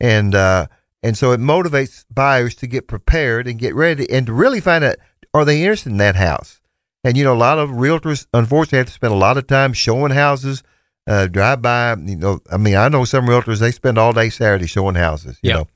[0.00, 0.66] and uh,
[1.06, 4.82] and so it motivates buyers to get prepared and get ready and to really find
[4.84, 4.96] out
[5.32, 6.60] are they interested in that house.
[7.04, 9.72] And you know, a lot of realtors unfortunately have to spend a lot of time
[9.72, 10.62] showing houses.
[11.08, 12.40] Uh, drive by, you know.
[12.50, 15.56] I mean, I know some realtors they spend all day Saturday showing houses, you Yeah.
[15.58, 15.66] know,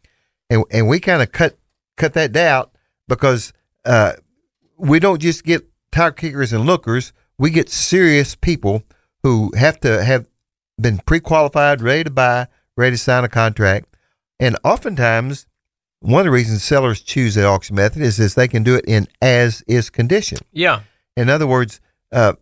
[0.50, 1.56] and and we kind of cut
[1.96, 2.66] cut that down
[3.06, 3.52] because
[3.84, 4.14] uh,
[4.76, 7.12] we don't just get tire kickers and lookers.
[7.38, 8.82] We get serious people
[9.22, 10.26] who have to have
[10.80, 13.86] been pre-qualified, ready to buy, ready to sign a contract,
[14.40, 15.46] and oftentimes
[16.00, 18.84] one of the reasons sellers choose the auction method is is they can do it
[18.86, 20.38] in as is condition.
[20.50, 20.80] Yeah,
[21.16, 22.32] In other words, uh,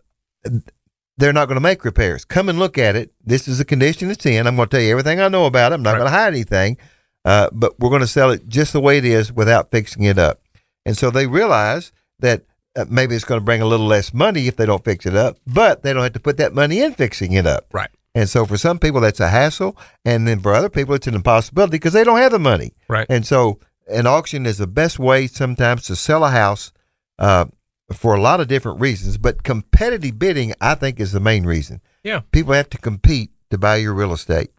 [1.16, 2.24] they're not going to make repairs.
[2.24, 3.12] Come and look at it.
[3.24, 4.46] This is the condition it's in.
[4.46, 5.74] I'm going to tell you everything I know about it.
[5.76, 5.98] I'm not Right.
[5.98, 6.76] going to hide anything,
[7.24, 10.18] uh, but we're going to sell it just the way it is without fixing it
[10.18, 10.40] up.
[10.87, 12.44] And so they realize that
[12.76, 15.16] uh, maybe it's going to bring a little less money if they don't fix it
[15.16, 17.66] up, but they don't have to put that money in fixing it up.
[17.72, 19.76] right, And so for some people, that's a hassle.
[20.04, 22.72] And then for other people, it's an impossibility because they don't have the money.
[22.88, 23.07] right.
[23.09, 26.72] And so an auction is the best way sometimes to sell a house
[27.20, 27.44] uh,
[27.92, 29.18] for a lot of different reasons.
[29.18, 31.81] But competitive bidding, I think, is the main reason.
[32.02, 32.22] Yeah.
[32.33, 34.50] People have to compete to buy your real estate.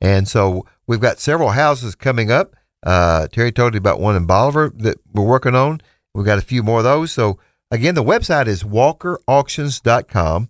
[0.00, 2.56] And so we've got several houses coming up.
[2.82, 5.82] Uh, Terry told you about one in Bolivar that we're working on.
[6.16, 7.12] We've got a few more of those.
[7.12, 7.38] So
[7.70, 10.48] again, the website is walkerauctions.com.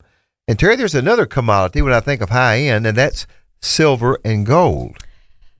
[0.48, 3.26] And Terry, there's another commodity when I think of high end, and that's
[3.60, 4.96] silver and gold.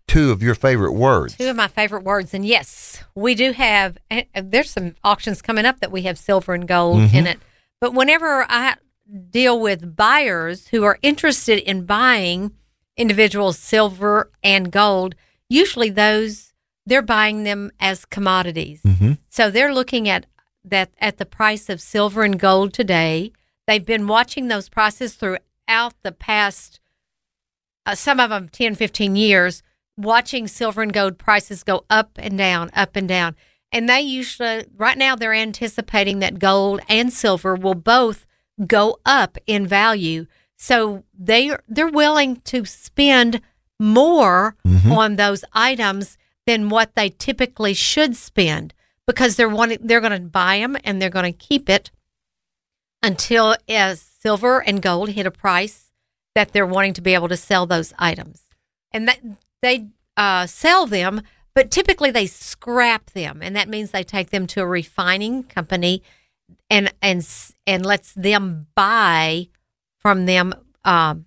[0.07, 1.37] Two of your favorite words.
[1.37, 2.33] Two of my favorite words.
[2.33, 3.99] And yes, we do have,
[4.35, 7.39] there's some auctions coming up that we have silver and gold in it.
[7.83, 8.77] But whenever I
[9.29, 12.53] deal with buyers who are interested in buying
[12.97, 15.15] individual silver and gold,
[15.51, 16.55] usually those,
[16.87, 18.81] they're buying them as commodities.
[18.83, 19.13] Mm-hmm.
[19.29, 20.25] So they're looking at
[20.65, 23.33] that at the price of silver and gold today.
[23.69, 26.81] They've been watching those prices throughout the past,
[27.85, 29.63] uh, some of them 10, 15 years,
[29.95, 33.37] watching silver and gold prices go up and down, up and down.
[33.71, 38.25] And they usually, right now, they're anticipating that gold and silver will both
[38.67, 40.25] go up in value.
[40.57, 43.43] So they they're willing to spend
[43.79, 44.57] more
[44.91, 48.73] on those items than what they typically should spend
[49.07, 51.91] because they're wanting they're going to buy them and they're going to keep it
[53.03, 55.91] until as silver and gold hit a price
[56.35, 58.43] that they're wanting to be able to sell those items
[58.93, 59.19] and that
[59.63, 61.23] they uh, sell them
[61.55, 66.03] but typically they scrap them and that means they take them to a refining company
[66.71, 67.27] and and
[67.67, 69.49] and lets them buy
[69.99, 71.27] from them um,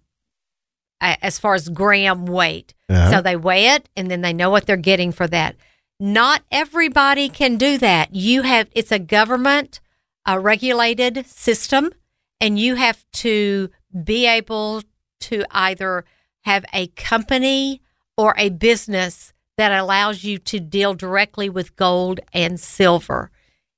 [1.00, 3.12] as far as gram weight Uh-huh.
[3.12, 5.56] so they weigh it and then they know what they're getting for that.
[6.00, 8.16] Not everybody can do that.
[8.16, 9.80] You have it's a government
[10.28, 11.92] uh, regulated system
[12.40, 13.70] and you have to
[14.04, 14.82] be able
[15.20, 16.06] to either
[16.42, 17.82] have a company
[18.18, 23.30] or a business that allows you to deal directly with gold and silver.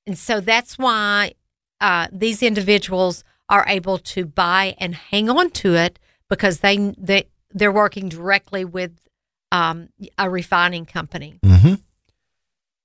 [0.08, 1.34] And so that's why
[1.82, 7.28] uh, these individuals are able to buy and hang on to it because they they
[7.52, 9.08] they're working directly with
[9.52, 11.40] um, a refining company.
[11.46, 11.76] Mm-hmm.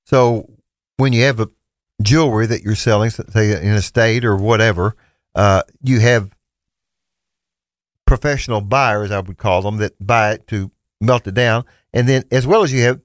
[0.04, 0.50] So
[0.96, 1.48] when you have a
[2.02, 4.94] jewelry that you're selling, say in a state or whatever,
[5.34, 6.30] uh, you have
[8.06, 12.24] professional buyers, I would call them, that buy it to melt it down, and then
[12.30, 13.00] as well as you have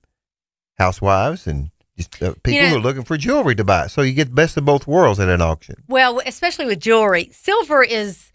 [0.77, 3.87] housewives and just uh, people know- who are looking for jewelry to buy.
[3.87, 5.83] So you get the best of both worlds at an auction.
[5.87, 8.31] Well, especially with jewelry, silver is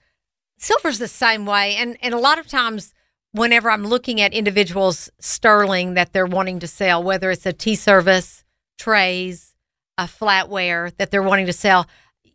[0.59, 2.95] silver's the same way, and and a lot of times.
[3.33, 7.75] Whenever I'm looking at individuals sterling that they're wanting to sell, whether it's a tea
[7.75, 8.43] service,
[8.79, 9.48] trays,
[9.99, 11.87] a flatware that they're wanting to sell,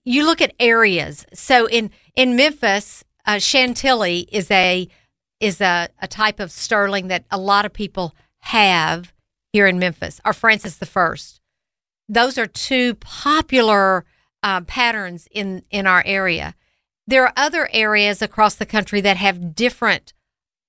[0.03, 1.25] you look at areas.
[1.33, 4.87] So in in Memphis, uh, Chantilly is a
[5.39, 9.13] is a, a type of sterling that a lot of people have
[9.51, 10.21] here in Memphis.
[10.25, 11.39] Or Francis the First.
[12.07, 14.05] Those are two popular
[14.43, 16.55] uh, patterns in in our area.
[17.07, 20.13] There are other areas across the country that have different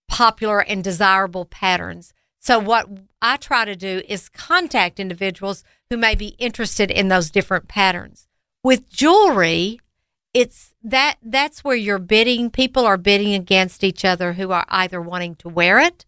[0.08, 2.12] popular and desirable patterns.
[2.38, 2.88] So what
[3.22, 8.26] I try to do is contact individuals who may be interested in those different patterns.
[8.62, 9.80] With jewelry,
[10.32, 12.50] it's that that's where you're bidding.
[12.50, 16.04] People are bidding against each other who are either wanting to wear it,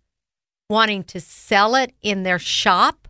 [0.68, 3.08] wanting to sell it in their shop,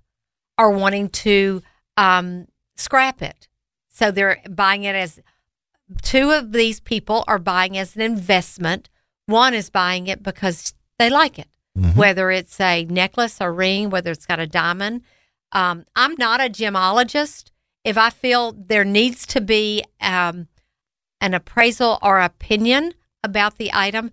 [0.58, 1.62] or wanting to
[1.96, 3.48] um, scrap it.
[3.88, 5.20] So they're buying it as
[6.02, 8.90] two of these people are buying as an investment.
[9.26, 11.48] One is buying it because they like it,
[11.94, 15.02] whether it's a necklace or ring, whether it's got a diamond.
[15.52, 17.50] Um, I'm not a gemologist.
[17.84, 20.48] If I feel there needs to be um,
[21.20, 24.10] an appraisal or opinion about the item,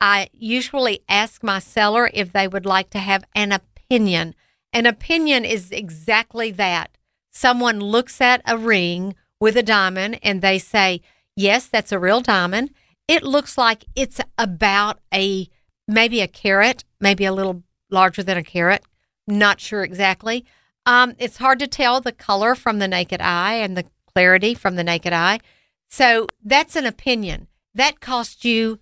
[0.00, 4.34] I usually ask my seller if they would like to have an opinion.
[4.72, 6.98] An opinion is exactly that.
[7.30, 11.00] Someone looks at a ring with a diamond and they say,
[11.36, 12.70] Yes, that's a real diamond.
[13.08, 15.48] It looks like it's about a
[15.88, 18.84] maybe a carat, maybe a little larger than a carat.
[19.26, 20.44] Not sure exactly.
[20.86, 24.76] Um, it's hard to tell the color from the naked eye and the clarity from
[24.76, 25.40] the naked eye.
[25.88, 27.48] So that's an opinion.
[27.74, 28.78] That costs you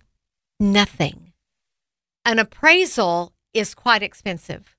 [0.59, 1.33] nothing.
[2.25, 4.75] An appraisal is quite expensive.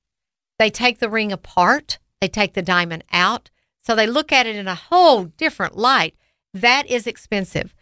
[0.58, 3.50] They take the ring apart, they take the diamond out,
[3.82, 6.14] so they look at it in a whole different light.
[6.52, 7.74] That is expensive.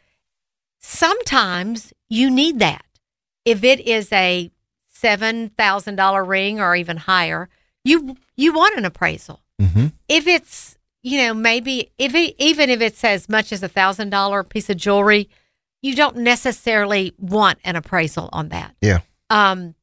[0.79, 2.85] Sometimes you need that.
[3.45, 4.51] If it is a
[4.95, 7.49] $7,000 ring or even higher,
[7.85, 9.41] you you want an appraisal.
[9.61, 9.87] Mm-hmm.
[10.09, 14.49] If it's, you know, maybe if it, even if it's as much as a $1,000
[14.49, 15.29] piece of jewelry,
[15.81, 18.75] you don't necessarily want an appraisal on that.
[18.81, 19.01] Yeah.
[19.31, 19.75] Um,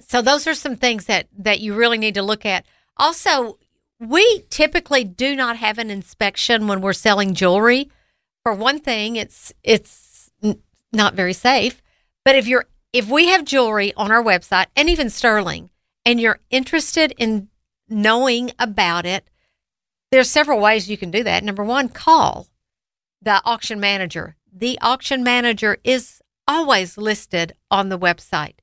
[0.00, 2.66] so those are some things that that you really need to look at.
[2.96, 3.58] Also,
[4.00, 7.90] we typically do not have an inspection when we're selling jewelry.
[8.42, 10.60] For one thing, it's it's n-
[10.92, 11.80] not very safe.
[12.24, 15.70] But if you're if we have jewelry on our website and even sterling,
[16.04, 17.48] and you're interested in
[17.88, 19.28] knowing about it,
[20.10, 21.44] there's several ways you can do that.
[21.44, 22.48] Number one, call
[23.20, 24.36] the auction manager.
[24.52, 28.54] The auction manager is always listed on the website.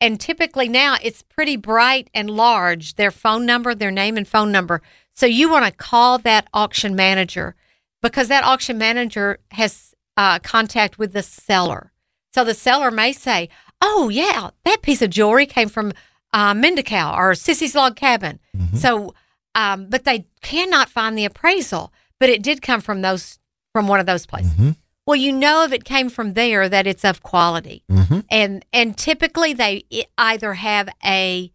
[0.00, 4.50] And typically now it's pretty bright and large, their phone number, their name and phone
[4.50, 4.82] number.
[5.12, 7.54] So you want to call that auction manager
[8.02, 11.92] because that auction manager has uh, contact with the seller.
[12.32, 13.48] So the seller may say,
[13.82, 15.92] Oh, yeah, that piece of jewelry came from
[16.32, 18.38] uh, or Sissy's Log Cabin.
[18.74, 19.14] So,
[19.54, 23.38] um, but they cannot find the appraisal, but it did come from those,
[23.72, 24.52] from one of those places.
[24.52, 24.76] Mhm.
[25.06, 28.24] Well, you know if it came from there that it's of quality, Mhm.
[28.30, 29.84] and and typically they
[30.16, 31.50] either have a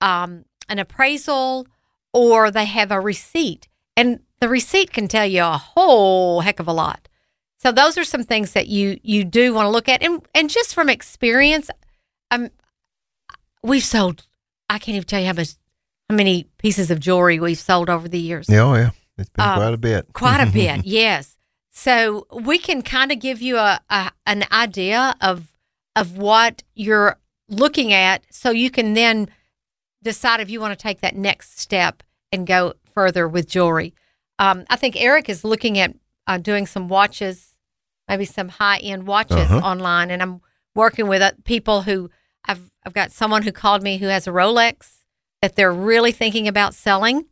[0.00, 1.66] um, an appraisal
[2.12, 6.68] or they have a receipt, and the receipt can tell you a whole heck of
[6.68, 7.08] a lot.
[7.58, 10.48] So those are some things that you you do want to look at, and and
[10.50, 11.70] just from experience,
[12.30, 12.50] um,
[13.62, 14.26] we've sold.
[14.68, 15.54] I can't even tell you how much
[16.08, 18.90] how many pieces of jewelry we've sold over the years Yeah, oh, yeah.
[19.18, 20.06] It's been Um, quite a bit.
[20.12, 21.36] quite a bit yes
[21.70, 25.48] so we can kind of give you a, a an idea of
[25.96, 27.16] of what you're
[27.48, 29.28] looking at so you can then
[30.02, 33.94] decide if you want to take that next step and go further with jewelry
[34.38, 35.94] um, i think eric is looking at
[36.26, 37.56] uh, doing some watches
[38.08, 39.58] maybe some high-end watches Uh-huh.
[39.58, 40.40] online and i'm
[40.74, 42.10] working with uh, people who
[42.46, 44.98] I've, I've got someone who called me who has a rolex
[45.40, 47.26] that they're really thinking about selling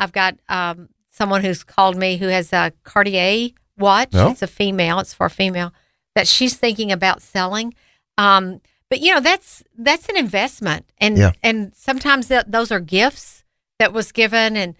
[0.00, 4.08] I've got um, someone who's called me who has a Cartier watch.
[4.14, 4.30] Oh.
[4.30, 4.98] It's a female.
[4.98, 5.72] It's for a female
[6.14, 7.74] that she's thinking about selling.
[8.16, 11.32] Um, but you know that's that's an investment, and Yeah.
[11.42, 13.44] and sometimes th- those are gifts
[13.78, 14.74] that was given, and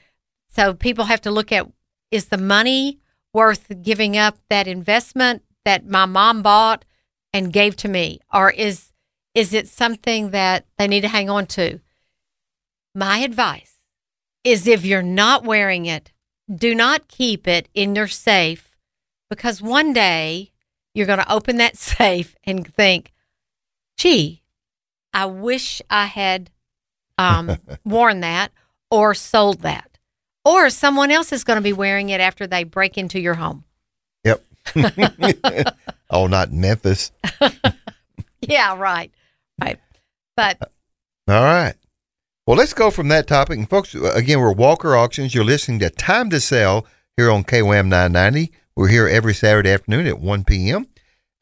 [0.49, 1.67] so people have to look at
[2.11, 2.99] is the money
[3.33, 6.85] worth giving up that investment that my mom bought
[7.33, 8.90] and gave to me, or is
[9.35, 11.81] is it something that they need to hang on to?
[12.95, 13.77] My advice
[14.45, 16.13] is if you're not wearing it,
[16.53, 18.77] do not keep it in your safe
[19.29, 20.51] because one day
[20.95, 23.13] you're going to open that safe and think,
[23.97, 24.43] gee,
[25.13, 26.51] I wish I had
[27.19, 28.53] um, worn that
[28.91, 29.99] or sold that.
[30.45, 33.65] Or someone else is going to be wearing it after they break into your home.
[34.25, 34.43] Yep.
[36.11, 37.13] oh, not Memphis.
[38.41, 39.13] Yeah, right.
[39.63, 39.79] Right.
[40.37, 40.59] But
[41.29, 41.75] All right.
[42.47, 43.59] Well, let's go from that topic.
[43.59, 45.35] And folks, again, we're Walker Auctions.
[45.35, 46.87] You're listening to Time to Sell
[47.17, 48.53] here on KWAM 990.
[48.75, 50.87] We're here every Saturday afternoon at 1 p.m.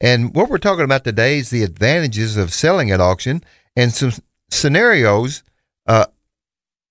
[0.01, 3.43] And what we're talking about today is the advantages of selling at auction
[3.75, 4.11] and some
[4.49, 5.43] scenarios
[5.87, 6.05] uh,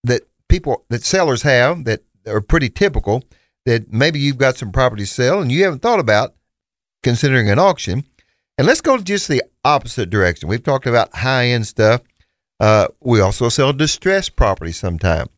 [0.04, 3.22] that people, that sellers have that are pretty typical
[3.66, 6.34] that maybe you've got some property to sell and you haven't thought about
[7.02, 8.04] considering an auction.
[8.56, 10.48] And let's go to just the opposite direction.
[10.48, 12.00] We've talked about high end stuff.
[12.58, 15.28] Uh, we also sell distressed property sometime.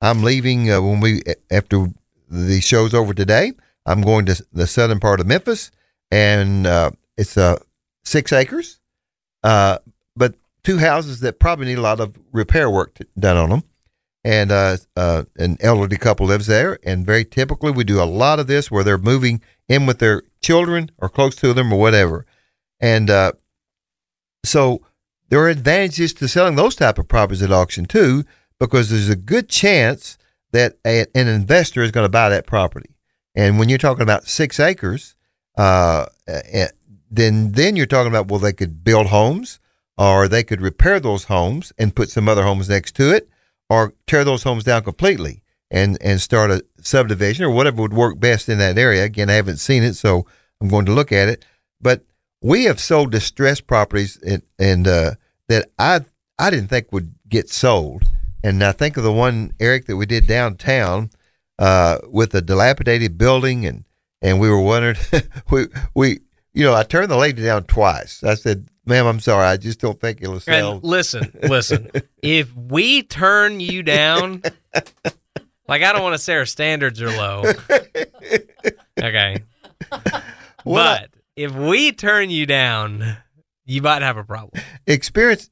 [0.00, 1.88] I'm leaving uh, when we after
[2.30, 3.52] the show's over today.
[3.84, 5.70] I'm going to the southern part of Memphis,
[6.10, 7.58] and uh, it's uh,
[8.04, 8.78] six acres,
[9.42, 9.78] uh,
[10.16, 13.62] but two houses that probably need a lot of repair work to, done on them.
[14.24, 18.38] And uh, uh, an elderly couple lives there, and very typically we do a lot
[18.38, 22.24] of this where they're moving in with their children or close to them or whatever.
[22.80, 23.10] And
[24.44, 24.82] so
[25.28, 28.24] there are advantages to selling those type of properties at auction too,
[28.58, 30.18] because there's a good chance
[30.52, 32.90] that a, an investor is going to buy that property.
[33.34, 35.14] And when you're talking about six acres,
[35.56, 36.06] uh,
[37.10, 39.58] then then you're talking about well, they could build homes,
[39.96, 43.28] or they could repair those homes and put some other homes next to it,
[43.70, 48.20] or tear those homes down completely and and start a subdivision or whatever would work
[48.20, 49.04] best in that area.
[49.04, 50.26] Again, I haven't seen it, so
[50.60, 51.44] I'm going to look at it.
[51.80, 52.04] But
[52.42, 55.12] we have sold distressed properties and, and uh,
[55.48, 56.00] that I
[56.38, 58.02] I didn't think would get sold,
[58.42, 61.10] and I think of the one Eric that we did downtown
[61.58, 63.84] uh, with a dilapidated building, and
[64.20, 64.96] and we were wondering
[65.50, 66.20] we we
[66.52, 68.22] you know I turned the lady down twice.
[68.24, 71.90] I said, "Ma'am, I'm sorry, I just don't think it'll sell." And listen, listen.
[72.22, 74.42] if we turn you down,
[75.68, 77.44] like I don't want to say our standards are low.
[79.02, 79.42] Okay.
[80.64, 83.16] Well, but if we turn you down,
[83.64, 84.62] you might have a problem.
[84.86, 85.50] experience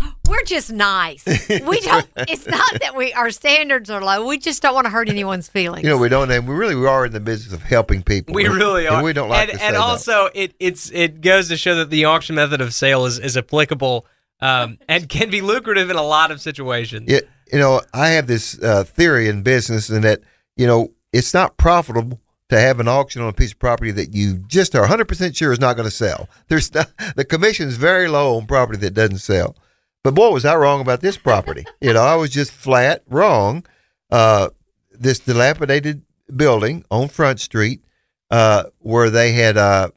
[0.28, 1.24] We're just nice.
[1.26, 2.08] We don't.
[2.16, 4.26] It's not that we our standards are low.
[4.26, 5.84] We just don't want to hurt anyone's feelings.
[5.84, 8.34] You know, we don't, and we really are in the business of helping people.
[8.34, 9.02] We really And are.
[9.02, 9.84] we don't like and, to and say no.
[9.84, 13.36] also it it's it goes to show that the auction method of sale is, is
[13.36, 14.06] applicable
[14.40, 17.10] um, and can be lucrative in a lot of situations.
[17.10, 17.20] Yeah,
[17.52, 20.20] you know, I have this uh, theory in business, and that
[20.56, 22.20] you know, it's not profitable
[22.52, 25.36] to have an auction on a piece of property that you just are 100 percent
[25.36, 26.28] sure is not going to sell.
[26.48, 29.56] There's not, the commission is very low on property that doesn't sell.
[30.04, 31.64] But boy, was I wrong about this property.
[31.80, 33.64] you know, I was just flat wrong.
[34.10, 34.50] Uh,
[34.90, 36.02] this dilapidated
[36.34, 37.82] building on Front Street,
[38.30, 39.88] uh, where they had uh,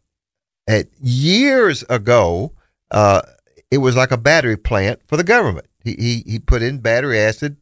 [0.68, 2.54] at years ago,
[2.92, 3.22] uh,
[3.70, 5.68] it was like a battery plant for the government.
[5.84, 7.58] He he, he put in battery acid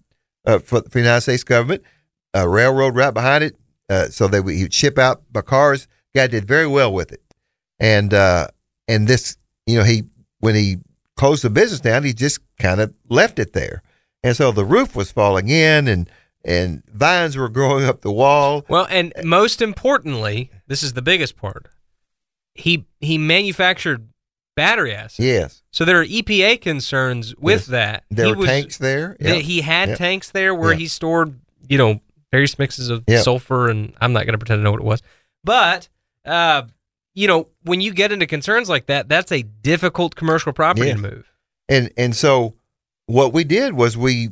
[0.46, 1.82] uh, for, for the United States government,
[2.34, 3.56] a railroad right behind it,
[3.90, 5.88] uh, so they would he'd ship out by cars.
[6.16, 7.22] Guy did very well with it,
[7.80, 8.48] and uh,
[8.88, 10.04] and this you know he
[10.40, 10.78] when he
[11.18, 13.82] closed the business down, he just kind of left it there,
[14.24, 16.10] and so the roof was falling in and.
[16.46, 18.66] And vines were growing up the wall.
[18.68, 21.68] Well, and most importantly, this is the biggest part.
[22.54, 24.10] He he manufactured
[24.58, 25.24] battery acid.
[25.24, 27.66] Yes, So there are EPA concerns with Yes.
[27.68, 28.04] that.
[28.12, 29.16] there he were was- tanks there.
[29.22, 29.36] Yeah.
[29.36, 29.98] he had Yep.
[29.98, 30.80] tanks there where Yep.
[30.80, 32.02] he stored, you know,
[32.34, 33.24] various mixes of Yep.
[33.24, 35.02] sulfur and I'm not going to pretend to know what it was.
[35.44, 35.88] But
[36.26, 36.64] uh,
[37.14, 40.96] you know, when you get into concerns like that, that's a difficult commercial property Yes.
[40.98, 41.32] to move.
[41.70, 42.56] And and so
[43.06, 44.30] what we did was we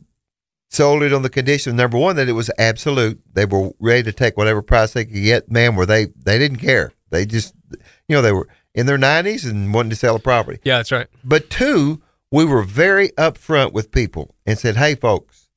[0.70, 3.22] sold it on the condition number one that it was absolute.
[3.34, 5.52] They were ready to take whatever price they could get.
[5.52, 6.92] Man, were they they didn't care.
[7.12, 7.54] They just
[8.08, 10.60] you know they were in their nineties and wanted to sell a property.
[10.64, 11.08] Yeah, that's right.
[11.24, 15.50] But two, we were very upfront with people and said, "Hey, folks,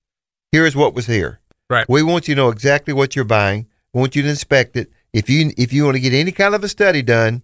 [0.53, 1.41] here's what was here.
[1.71, 1.87] Right.
[1.89, 3.67] We want you to know exactly what you're buying.
[3.93, 4.91] We want you to inspect it.
[5.13, 7.43] If you if you want to get any kind of a study done,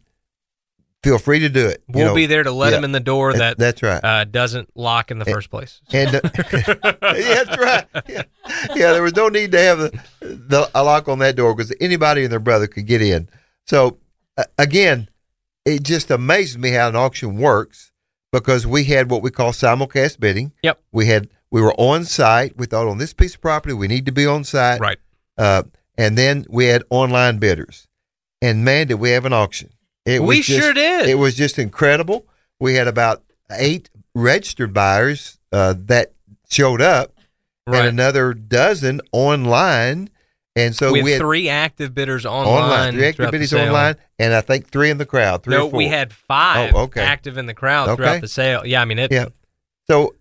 [1.02, 1.82] feel free to do it.
[1.88, 2.78] We'll know, be there to let yeah.
[2.78, 4.02] him in the door that that's right.
[4.02, 5.80] uh, doesn't lock in the first place.
[5.92, 6.20] And uh,
[7.16, 7.86] yeah, that's right.
[8.08, 8.22] Yeah.
[8.74, 11.72] yeah, there was no need to have the, the a lock on that door because
[11.80, 13.28] anybody and their brother could get in.
[13.66, 13.98] So
[14.36, 15.08] uh, again,
[15.64, 17.92] it just amazes me how an auction works
[18.32, 20.52] because we had what we call simulcast bidding.
[20.62, 20.80] Yep.
[20.92, 22.56] We had we were on site.
[22.56, 24.80] We thought on this piece of property we need to be on site.
[24.80, 24.98] Right.
[25.38, 25.64] Uh,
[25.98, 27.88] and then we had online bidders.
[28.42, 29.70] And man, did we have an auction!
[30.06, 31.08] It We was just- sure did.
[31.08, 32.26] It was just incredible.
[32.58, 36.12] We had about eight registered buyers uh, that
[36.48, 37.12] showed up,
[37.66, 37.80] Right.
[37.80, 40.08] and another dozen online.
[40.56, 42.62] And so we we, had three active bidders online.
[42.62, 43.66] online, three activities sale.
[43.68, 45.42] online, and I think three in the crowd.
[45.44, 47.02] Three No, we had five Oh, okay.
[47.02, 47.96] active in the crowd Okay.
[47.96, 48.66] throughout the sale.
[48.66, 49.12] Yeah, I mean it.
[49.12, 49.26] Yeah.
[49.88, 50.14] So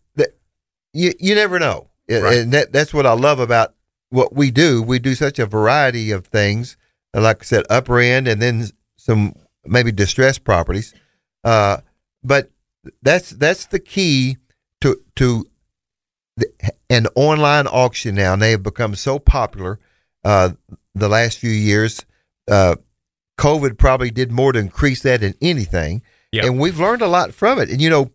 [0.93, 2.37] you you never know, And- Right.
[2.37, 3.73] and that that's what I love about
[4.09, 4.81] what we do.
[4.81, 6.77] We do such a variety of things,
[7.13, 9.33] like I said, upper end, and then some
[9.65, 10.93] maybe distressed properties.
[11.43, 11.77] Uh,
[12.23, 12.49] but
[13.03, 14.37] that's that's the key
[14.81, 15.45] to to
[16.37, 16.47] the,
[16.89, 18.33] an online auction now.
[18.33, 19.79] And they have become so popular
[20.23, 20.51] uh,
[20.95, 22.03] the last few years.
[22.49, 22.75] Uh,
[23.37, 26.01] COVID probably did more to increase that than anything.
[26.31, 26.45] Yep.
[26.45, 27.69] And we've learned a lot from it.
[27.69, 28.11] And you know,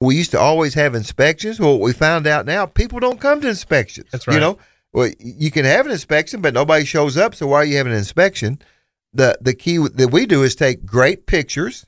[0.00, 1.60] we used to always have inspections.
[1.60, 4.08] Well, we found out now people don't come to inspections.
[4.10, 4.34] That's right.
[4.34, 4.58] You know,
[4.92, 7.34] well, you can have an inspection, but nobody shows up.
[7.34, 8.60] So why are you having an inspection?
[9.12, 11.86] The the key that we do is take great pictures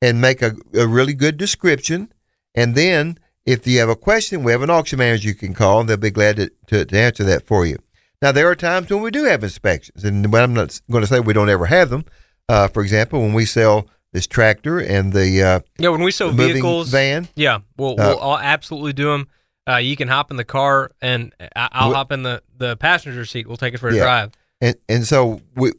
[0.00, 2.12] and make a, a really good description,
[2.54, 5.80] and then if you have a question, we have an auction manager you can call,
[5.80, 7.78] and they'll be glad to, to, to answer that for you.
[8.20, 11.20] Now there are times when we do have inspections, and I'm not going to say
[11.20, 12.04] we don't ever have them.
[12.48, 13.88] Uh, for example, when we sell
[14.18, 18.18] this tractor and the uh, Yeah, when we sell vehicles, van, yeah, we'll, Uh, we'll
[18.18, 19.28] all absolutely do them.
[19.68, 23.46] Uh, you can hop in the car, and I'll hop in the, the passenger seat.
[23.46, 24.02] We'll take it for a Yeah.
[24.02, 24.30] drive.
[24.60, 25.72] and and so we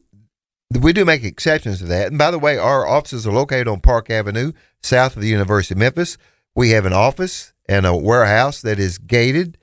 [0.79, 2.07] we do make exceptions to that.
[2.07, 5.73] And by the way, our offices are located on Park Avenue, south of the University
[5.73, 6.17] of Memphis.
[6.55, 9.57] We have an office and a warehouse that is gated,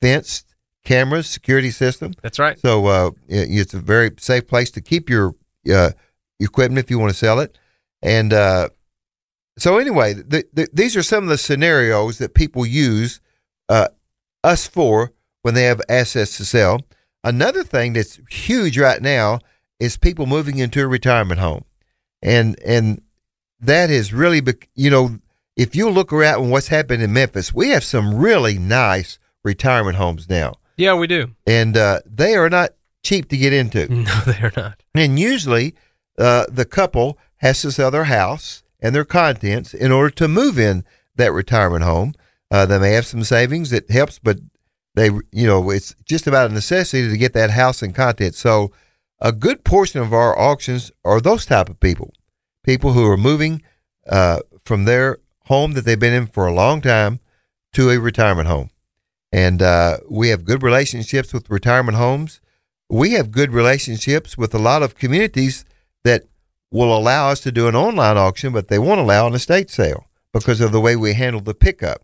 [0.00, 0.54] fenced,
[0.84, 2.14] cameras, security system.
[2.22, 2.58] That's right.
[2.58, 5.34] So uh, it's a very safe place to keep your
[5.72, 5.90] uh,
[6.40, 7.58] equipment if you want to sell it.
[8.02, 8.68] And uh,
[9.58, 13.20] so anyway, the, the, these are some of the scenarios that people use
[13.68, 13.88] uh,
[14.44, 16.82] us for when they have assets to sell.
[17.24, 19.40] Another thing that's huge right now
[19.80, 21.64] is people moving into a retirement home,
[22.22, 23.02] and and
[23.60, 24.40] that is really
[24.74, 25.18] you know
[25.56, 29.96] if you look around and what's happened in Memphis, we have some really nice retirement
[29.96, 31.32] homes now Yeah, we do.
[31.46, 32.70] and uh, they are not
[33.02, 33.86] cheap to get into.
[33.92, 34.82] No, they're not.
[34.94, 35.74] And usually,
[36.18, 40.58] uh, the couple has to sell their house and their contents in order to move
[40.58, 40.84] in
[41.16, 42.12] that retirement home.
[42.50, 44.38] Uh, they may have some savings that helps, but
[44.94, 48.38] they, you know, it's just about a necessity to get that house and contents.
[48.38, 48.72] So,
[49.20, 52.12] a good portion of our auctions are those type of people,
[52.62, 53.62] people who are moving
[54.06, 57.20] uh, from their home that they've been in for a long time
[57.72, 58.70] to a retirement home.
[59.32, 62.40] And uh, we have good relationships with retirement homes.
[62.90, 65.64] We have good relationships with a lot of communities
[66.04, 66.24] that
[66.70, 70.06] will allow us to do an online auction, but they won't allow an estate sale
[70.32, 72.02] because of the way we handle the pickup.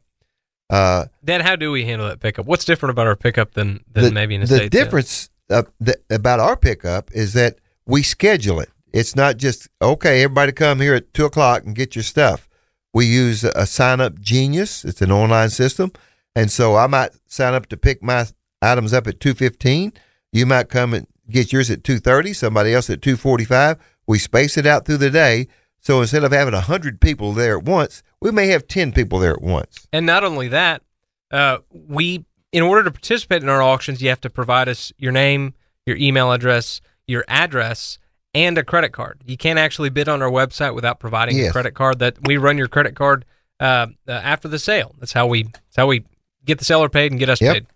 [0.71, 2.47] Uh, Dad, how do we handle that pickup?
[2.47, 4.65] What's different about our pickup than, than the, maybe an the estate sale?
[4.65, 8.71] The difference uh, th- about our pickup is that we schedule it.
[8.93, 10.23] It's not just okay.
[10.23, 12.49] Everybody come here at two o'clock and get your stuff.
[12.95, 14.85] We use a sign up genius.
[14.85, 15.93] It's an online system,
[16.37, 18.27] and so I might sign up to pick my
[18.61, 19.95] items up at two fifteen.
[20.31, 22.35] You might come and get yours at two thirty.
[22.35, 23.79] Somebody else at two forty five.
[24.07, 25.49] We space it out through the day.
[25.81, 29.33] So instead of having hundred people there at once, we may have ten people there
[29.33, 29.87] at once.
[29.93, 30.83] And not only that,
[31.31, 35.13] uh, we, in order to participate in our auctions, you have to provide us your
[35.13, 35.55] name,
[35.87, 37.99] your email address, your address,
[38.35, 39.21] and a credit card.
[39.27, 41.99] You can't actually bid on our website without providing a credit card.
[41.99, 43.25] That we run your credit card
[43.59, 44.95] uh, uh, after the sale.
[45.01, 45.45] That's how we.
[45.45, 46.05] That's how we
[46.45, 47.55] get the seller paid and get us Yep.
[47.55, 47.67] paid.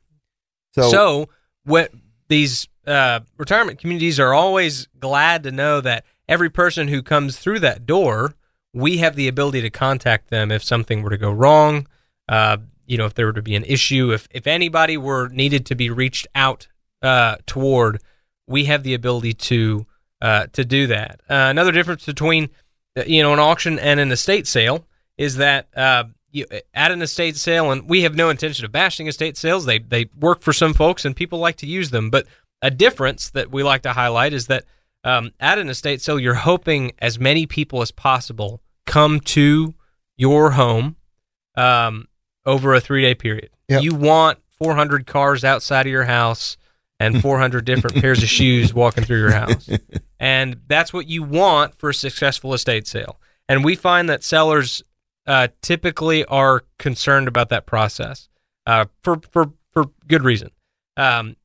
[0.74, 1.28] So, So,
[1.64, 1.92] what
[2.28, 7.60] these uh, retirement communities are always glad to know that every person who comes through
[7.60, 8.34] that door,
[8.72, 11.86] we have the ability to contact them if something were to go wrong.
[12.28, 15.66] Uh, you know, if there were to be an issue, if if anybody were needed
[15.66, 16.68] to be reached out
[17.02, 18.02] uh, toward,
[18.46, 19.86] we have the ability to
[20.20, 21.20] uh, to do that.
[21.28, 22.50] Uh, another difference between
[22.96, 24.86] uh, you know an auction and an estate sale
[25.18, 29.06] is that uh, you, at an estate sale, and we have no intention of bashing
[29.06, 29.64] estate sales.
[29.64, 32.10] They they work for some folks, and people like to use them.
[32.10, 32.26] But
[32.62, 34.64] a difference that we like to highlight is that
[35.06, 39.74] um, at an estate sale, you're hoping as many people as possible come to
[40.16, 40.96] your home
[41.56, 42.08] um,
[42.44, 43.50] over a three day period.
[43.68, 43.82] Yep.
[43.82, 46.56] You want 400 cars outside of your house
[46.98, 49.70] and 400 different pairs of shoes walking through your house.
[50.18, 53.20] And that's what you want for a successful estate sale.
[53.48, 54.82] And we find that sellers
[55.24, 58.28] uh, typically are concerned about that process
[58.66, 60.50] uh, for, for, for good reason.
[60.96, 61.36] Um,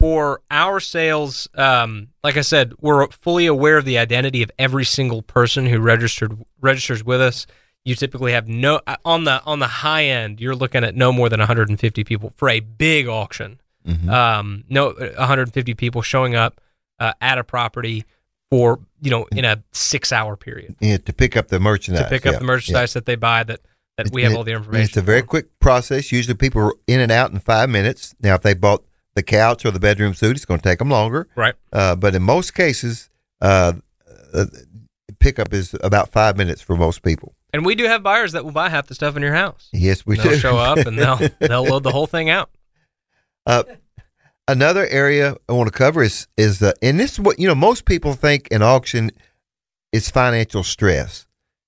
[0.00, 4.84] for our sales, um, like I said, we're fully aware of the identity of every
[4.84, 7.46] single person who registered registers with us.
[7.84, 10.40] You typically have no uh, on the on the high end.
[10.40, 13.60] You're looking at no more than 150 people for a big auction.
[13.86, 14.08] Mhm.
[14.10, 16.60] Um, no, 150 people showing up
[16.98, 18.04] uh, at a property
[18.50, 22.04] for you know in a six hour period yeah, to pick up the merchandise.
[22.04, 22.52] to pick up yeah, the yeah.
[22.52, 23.60] merchandise that they buy that
[23.96, 24.84] that we have all the information.
[24.84, 26.10] It's a very quick process.
[26.10, 28.14] Usually, people are in and out in five minutes.
[28.20, 28.84] Now, if they bought
[29.20, 31.28] the couch or the bedroom suite, it's going to take them longer.
[31.36, 31.54] right.
[31.72, 33.10] Uh, but in most cases,
[33.42, 33.74] uh,
[34.32, 34.46] uh,
[35.18, 37.34] pickup is about five minutes for most people.
[37.52, 39.68] And we do have buyers that will buy half the stuff in your house.
[39.72, 40.38] Yes, we they'll do.
[40.38, 42.50] show up and they'll they'll load the whole thing out.
[43.44, 43.64] Uh,
[44.48, 47.54] another area I want to cover is is uh, and this is what you know
[47.54, 49.10] most people think an auction
[49.92, 51.26] is financial stress,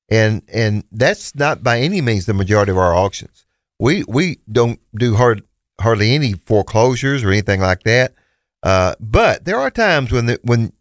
[0.09, 3.45] and and that's not by any means the majority of our auctions.
[3.81, 5.43] We we don't do hard
[5.81, 8.15] hardly any foreclosures or anything like that,
[8.63, 10.73] uh, but there are times when the, when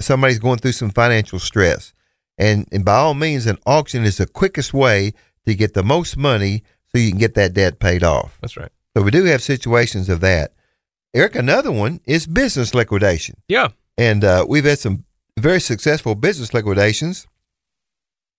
[0.00, 1.92] somebody's going through some financial stress,
[2.36, 5.12] and and by all means, an auction is the quickest way
[5.46, 8.38] to get the most money so you can get that debt paid off.
[8.40, 8.70] That's right.
[8.96, 10.52] So we do have situations of that.
[11.14, 13.36] Eric, another one is business liquidation.
[13.48, 13.68] Yeah.
[13.96, 15.04] And uh, we've had some
[15.38, 17.26] very successful business liquidations.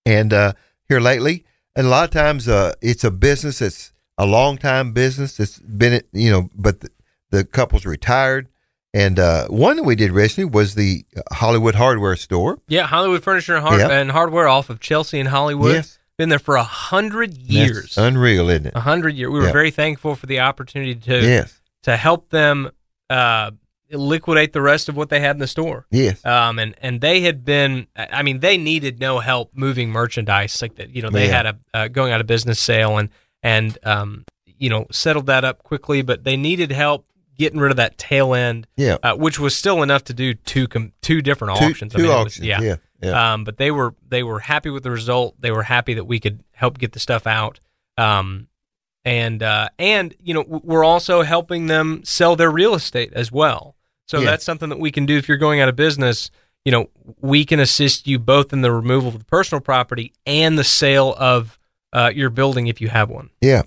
[0.05, 0.53] And uh,
[0.87, 1.45] here lately,
[1.75, 5.57] and a lot of times uh, it's a business that's a long time business that's
[5.59, 6.89] been, you know, but the,
[7.31, 8.47] the couple's retired.
[8.93, 12.57] And uh, one that we did recently was the Hollywood Hardware Store.
[12.67, 13.91] Yeah, Hollywood Furniture and, hard- Yep.
[13.91, 15.73] and Hardware off of Chelsea and Hollywood.
[15.73, 15.97] Yes.
[16.17, 17.95] Been there for a hundred years.
[17.95, 18.73] That's unreal, isn't it?
[18.75, 19.31] A hundred years.
[19.31, 19.51] We were Yeah.
[19.53, 21.61] very thankful for the opportunity to Yes.
[21.83, 22.71] to help them
[23.09, 23.51] uh,
[23.91, 25.85] liquidate the rest of what they had in the store.
[25.91, 26.23] Yes.
[26.25, 30.75] Um, and and they had been, I mean, they needed no help moving merchandise like
[30.75, 30.89] that.
[30.95, 31.37] You know, they Yeah.
[31.37, 33.09] had a uh, going out of business sale and
[33.43, 37.05] and um, you know, settled that up quickly, but they needed help
[37.37, 38.97] getting rid of that tail end, Yeah.
[39.01, 41.95] uh, which was still enough to do two com- two different Two, auctions.
[41.95, 42.45] I two mean, it was- auctions.
[42.47, 42.75] yeah.
[43.01, 43.33] Yeah.
[43.33, 45.35] um, but they were they were happy with the result.
[45.39, 47.59] They were happy that we could help get the stuff out.
[47.97, 48.47] Um,
[49.05, 53.75] and uh, and you know we're also helping them sell their real estate as well.
[54.07, 54.31] So Yeah.
[54.31, 56.29] that's something that we can do if you're going out of business.
[56.65, 56.89] You know,
[57.21, 61.15] we can assist you both in the removal of the personal property and the sale
[61.17, 61.57] of
[61.93, 63.29] uh, your building if you have one.
[63.41, 63.63] Yeah.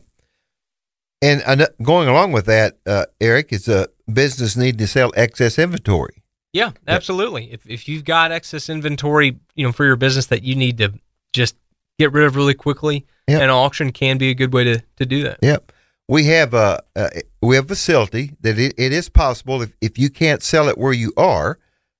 [1.21, 6.23] And going along with that, uh, Eric, is a business need to sell excess inventory.
[6.53, 7.53] Yeah, absolutely.
[7.53, 10.93] If if you've got excess inventory, you know, for your business that you need to
[11.33, 11.57] just
[11.99, 13.41] get rid of really quickly, Yep.
[13.41, 15.39] an auction can be a good way to to do that.
[15.43, 15.73] Yep.
[16.09, 17.09] We have a uh,
[17.41, 20.77] we have a facility that it, it is possible if, if you can't sell it
[20.77, 21.59] where you are.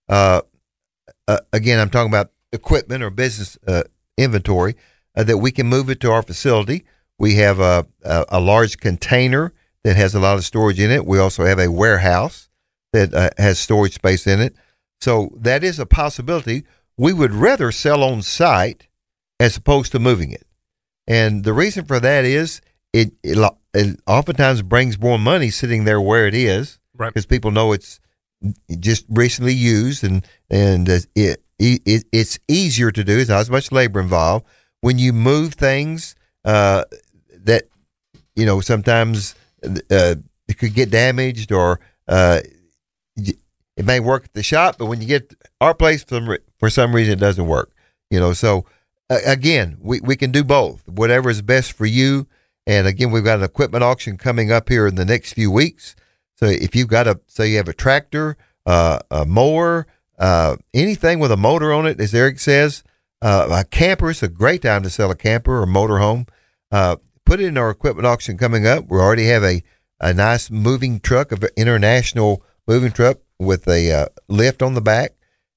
[0.09, 0.43] Uh,
[1.29, 3.85] uh, again, I'm talking about equipment or business uh,
[4.19, 4.75] inventory
[5.17, 6.85] uh, that we can move it to our facility.
[7.19, 9.53] We have a, a a large container
[9.85, 11.07] that has a lot of storage in it.
[11.07, 12.49] We also have a warehouse
[12.93, 14.55] that uh, has storage space in it.
[15.01, 16.65] So that is a possibility.
[16.97, 18.87] We would rather sell on site
[19.41, 20.47] as opposed to moving it.
[21.07, 22.61] And the reason for that is
[22.93, 23.39] it, it,
[23.75, 27.09] it oftentimes brings more money sitting there where it is Right.
[27.09, 27.99] because people know it's
[28.79, 33.17] just recently used and and uh, it, it it's easier to do.
[33.17, 34.47] There's not as much labor involved
[34.83, 36.15] when you move things
[36.45, 36.85] uh,
[37.45, 37.65] that
[38.37, 40.15] you know sometimes uh,
[40.49, 42.41] it could get damaged or uh,
[43.17, 46.39] it may work at the shop, but when you get our place for some, re-
[46.59, 47.73] for some reason it doesn't work.
[48.11, 48.67] You know, so
[49.09, 50.87] again, we, we can do both.
[50.89, 52.27] Whatever is best for you.
[52.67, 55.97] And again, we've got an equipment auction coming up here in the next few weeks.
[56.37, 59.87] So if you've got a, say you have a tractor, uh, a mower,
[60.19, 62.85] uh, anything with a motor on it, as Eric says,
[63.23, 66.29] uh, a camper is a great time to sell a camper or motorhome.
[66.71, 68.87] Uh, put it in our equipment auction coming up.
[68.89, 69.63] We already have a,
[70.01, 75.13] a nice moving truck, an international moving truck with a uh, lift on the back.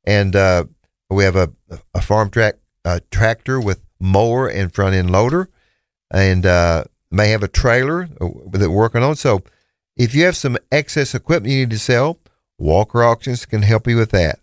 [0.06, 0.66] And uh,
[1.10, 1.52] we have a,
[1.94, 2.56] a farm track
[3.10, 5.50] tractor with mower and front end loader,
[6.12, 9.16] and uh, may have a trailer uh, that we're working on.
[9.16, 9.44] So,
[9.98, 12.20] if you have some excess equipment you need to sell,
[12.58, 14.40] Walker Auctions can help you with that.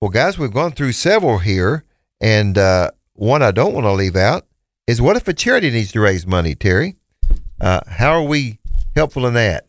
[0.00, 1.84] Well, guys, we've gone through several here,
[2.20, 4.46] and uh, one I don't want to leave out
[4.86, 6.96] is what if a charity needs to raise money, Terry?
[7.60, 8.58] Uh, how are we
[8.94, 9.66] helpful in that?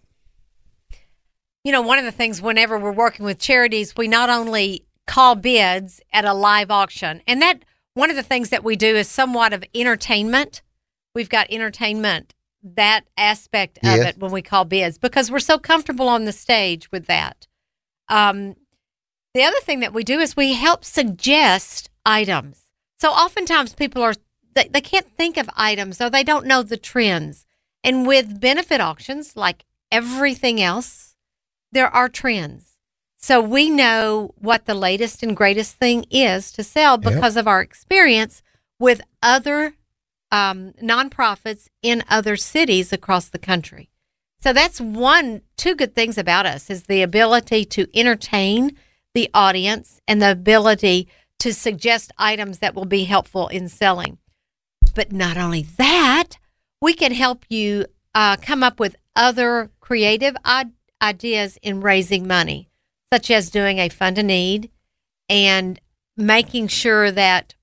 [1.64, 5.36] You know, one of the things whenever we're working with charities, we not only call
[5.36, 9.08] bids at a live auction, and that one of the things that we do is
[9.08, 10.62] somewhat of entertainment.
[11.14, 12.34] We've got entertainment,
[12.64, 14.08] that aspect of Yes.
[14.16, 17.48] it when we call bids because we're so comfortable on the stage with that.
[18.08, 18.56] Um,
[19.36, 22.64] the other thing that we do is we help suggest items.
[23.00, 24.14] So oftentimes people are
[24.54, 27.46] they, they can't think of items or they don't know the trends.
[27.84, 31.16] And with benefit auctions, like everything else,
[31.72, 32.78] there are trends.
[33.18, 37.14] So we know what the latest and greatest thing is to sell Yep.
[37.14, 38.42] because of our experience
[38.80, 39.76] with other
[40.32, 43.90] um, nonprofits in other cities across the country.
[44.42, 48.76] So that's one, two good things about us is the ability to entertain
[49.14, 51.08] the audience and the ability
[51.42, 54.20] to suggest items that will be helpful in selling.
[54.94, 56.38] But not only that,
[56.80, 60.36] we can help you uh, come up with other creative
[61.02, 62.70] ideas in raising money,
[63.12, 64.70] such as doing a fund a need
[65.30, 65.80] and
[66.16, 67.56] making sure that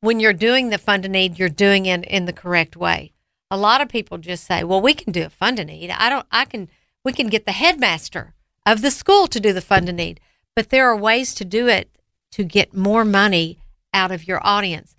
[0.00, 3.12] when you're doing the fund a need, you're doing it in the correct way.
[3.50, 5.90] A lot of people just say, "Well, we can do a fund a need.
[5.90, 6.26] I don't.
[6.30, 6.68] I can.
[7.04, 8.34] We can get the headmaster
[8.64, 10.20] of the school to do the fund a need."
[10.54, 11.90] But there are ways to do it
[12.32, 13.58] to get more money
[13.94, 14.96] out of your audience,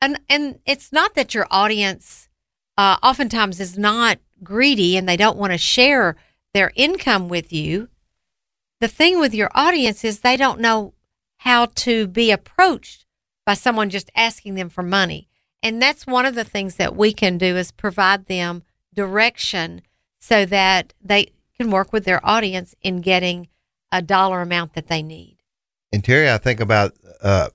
[0.00, 2.28] and and it's not that your audience
[2.76, 6.16] uh, oftentimes is not greedy and they don't want to share
[6.52, 7.88] their income with you.
[8.80, 10.94] The thing with your audience is they don't know
[11.38, 13.06] how to be approached
[13.44, 15.28] by someone just asking them for money.
[15.62, 18.62] And that's one of the things that we can do is provide them
[18.94, 19.82] direction
[20.18, 23.48] so that they can work with their audience in getting
[23.90, 25.35] a dollar amount that they need.
[25.96, 26.92] And Terry, I think about
[27.22, 27.48] uh,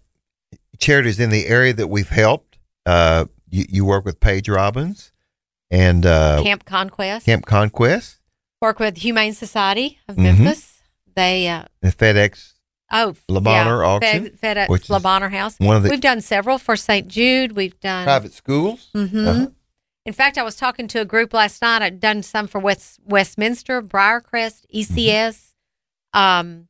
[0.79, 2.57] charities in the area that we've helped.
[2.87, 5.11] Uh, you, you work with Paige Robbins
[5.69, 7.27] and uh, Camp Conquest.
[7.27, 8.17] Camp Conquest.
[8.59, 10.23] Work with Humane Society of Mhm.
[10.23, 10.79] Memphis.
[11.15, 12.53] They uh, The FedEx,
[12.91, 15.59] oh Bonheur yeah, auction, Fed, FedEx Bonheur House.
[15.59, 17.07] one of the We've done several for St.
[17.07, 17.51] Jude.
[17.51, 18.89] We've done private schools.
[18.95, 19.27] Mm-hmm.
[19.27, 19.47] Uh-huh.
[20.07, 21.83] In fact, I was talking to a group last night.
[21.83, 25.49] I'd done some for West, Westminster, Briarcrest, ECS.
[26.13, 26.67] Um, th-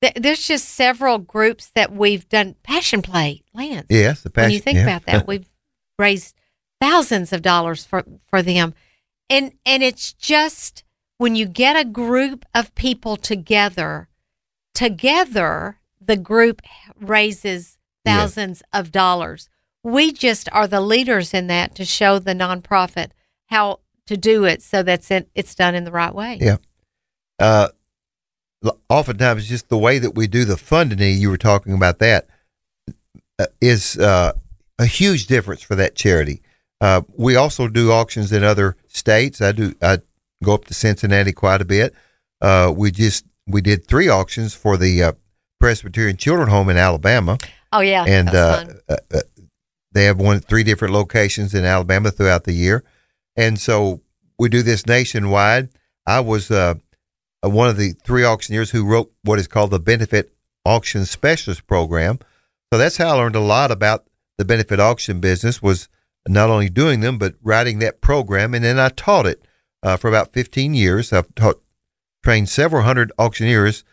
[0.00, 2.54] there's just several groups that we've done.
[2.62, 3.86] Passion Play, Lance.
[3.90, 4.46] Yes, the passion.
[4.46, 4.84] when you think yeah.
[4.84, 5.48] about that, we've
[5.98, 6.34] raised
[6.80, 8.74] thousands of dollars for for them,
[9.28, 10.84] and and it's just
[11.18, 14.08] when you get a group of people together,
[14.74, 16.62] together the group
[17.00, 19.48] raises thousands of dollars.
[19.82, 23.10] We just are the leaders in that to show the nonprofit
[23.46, 26.38] how to do it so that's it, it's done in the right way.
[26.40, 26.56] Yeah.
[27.38, 27.68] uh,
[28.88, 32.28] oftentimes just the way that we do the funding, you were talking about that,
[33.38, 34.32] uh, is uh,
[34.78, 36.42] a huge difference for that charity.
[36.80, 39.40] Uh, we also do auctions in other states.
[39.40, 39.74] I do.
[39.82, 39.98] I
[40.44, 41.94] go up to Cincinnati quite a bit.
[42.40, 45.12] Uh, we just we did three auctions for the uh,
[45.58, 47.38] Presbyterian Children Home in Alabama,
[47.72, 48.64] Oh yeah, and uh,
[49.92, 52.84] they have one three different locations in Alabama throughout the year,
[53.36, 54.00] and so
[54.38, 55.68] we do this nationwide.
[56.06, 56.50] I was
[57.44, 60.32] uh, one of the three auctioneers who wrote what is called the Benefit
[60.64, 62.18] Auction Specialist Program.
[62.72, 64.04] So that's how I learned a lot about
[64.36, 65.62] the benefit auction business.
[65.62, 65.88] Was
[66.26, 69.42] not only doing them but writing that program, and then I taught it
[69.82, 71.12] uh, for about 15 years.
[71.12, 71.62] I've taught
[72.22, 73.84] trained several hundred auctioneers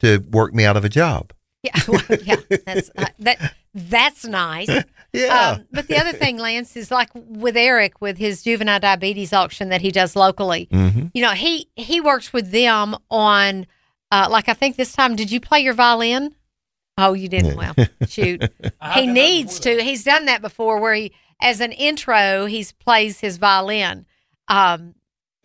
[0.00, 1.32] to work me out of a job.
[1.62, 2.36] yeah, well, yeah,
[2.66, 3.54] that's uh, that.
[3.74, 4.68] That's nice.
[5.12, 5.50] Yeah.
[5.58, 9.68] Um, but the other thing, Lance, is like with Eric with his juvenile diabetes auction
[9.70, 10.68] that he does locally.
[10.70, 13.66] hmm You know, he he works with them on,
[14.12, 15.16] uh, like I think this time.
[15.16, 16.34] Did you play your violin?
[16.96, 17.56] Oh, you didn't.
[17.56, 17.74] Well,
[18.08, 18.42] shoot.
[18.94, 19.82] he needs to.
[19.82, 24.06] He's done that before, where he, as an intro, he plays his violin.
[24.48, 24.94] Um,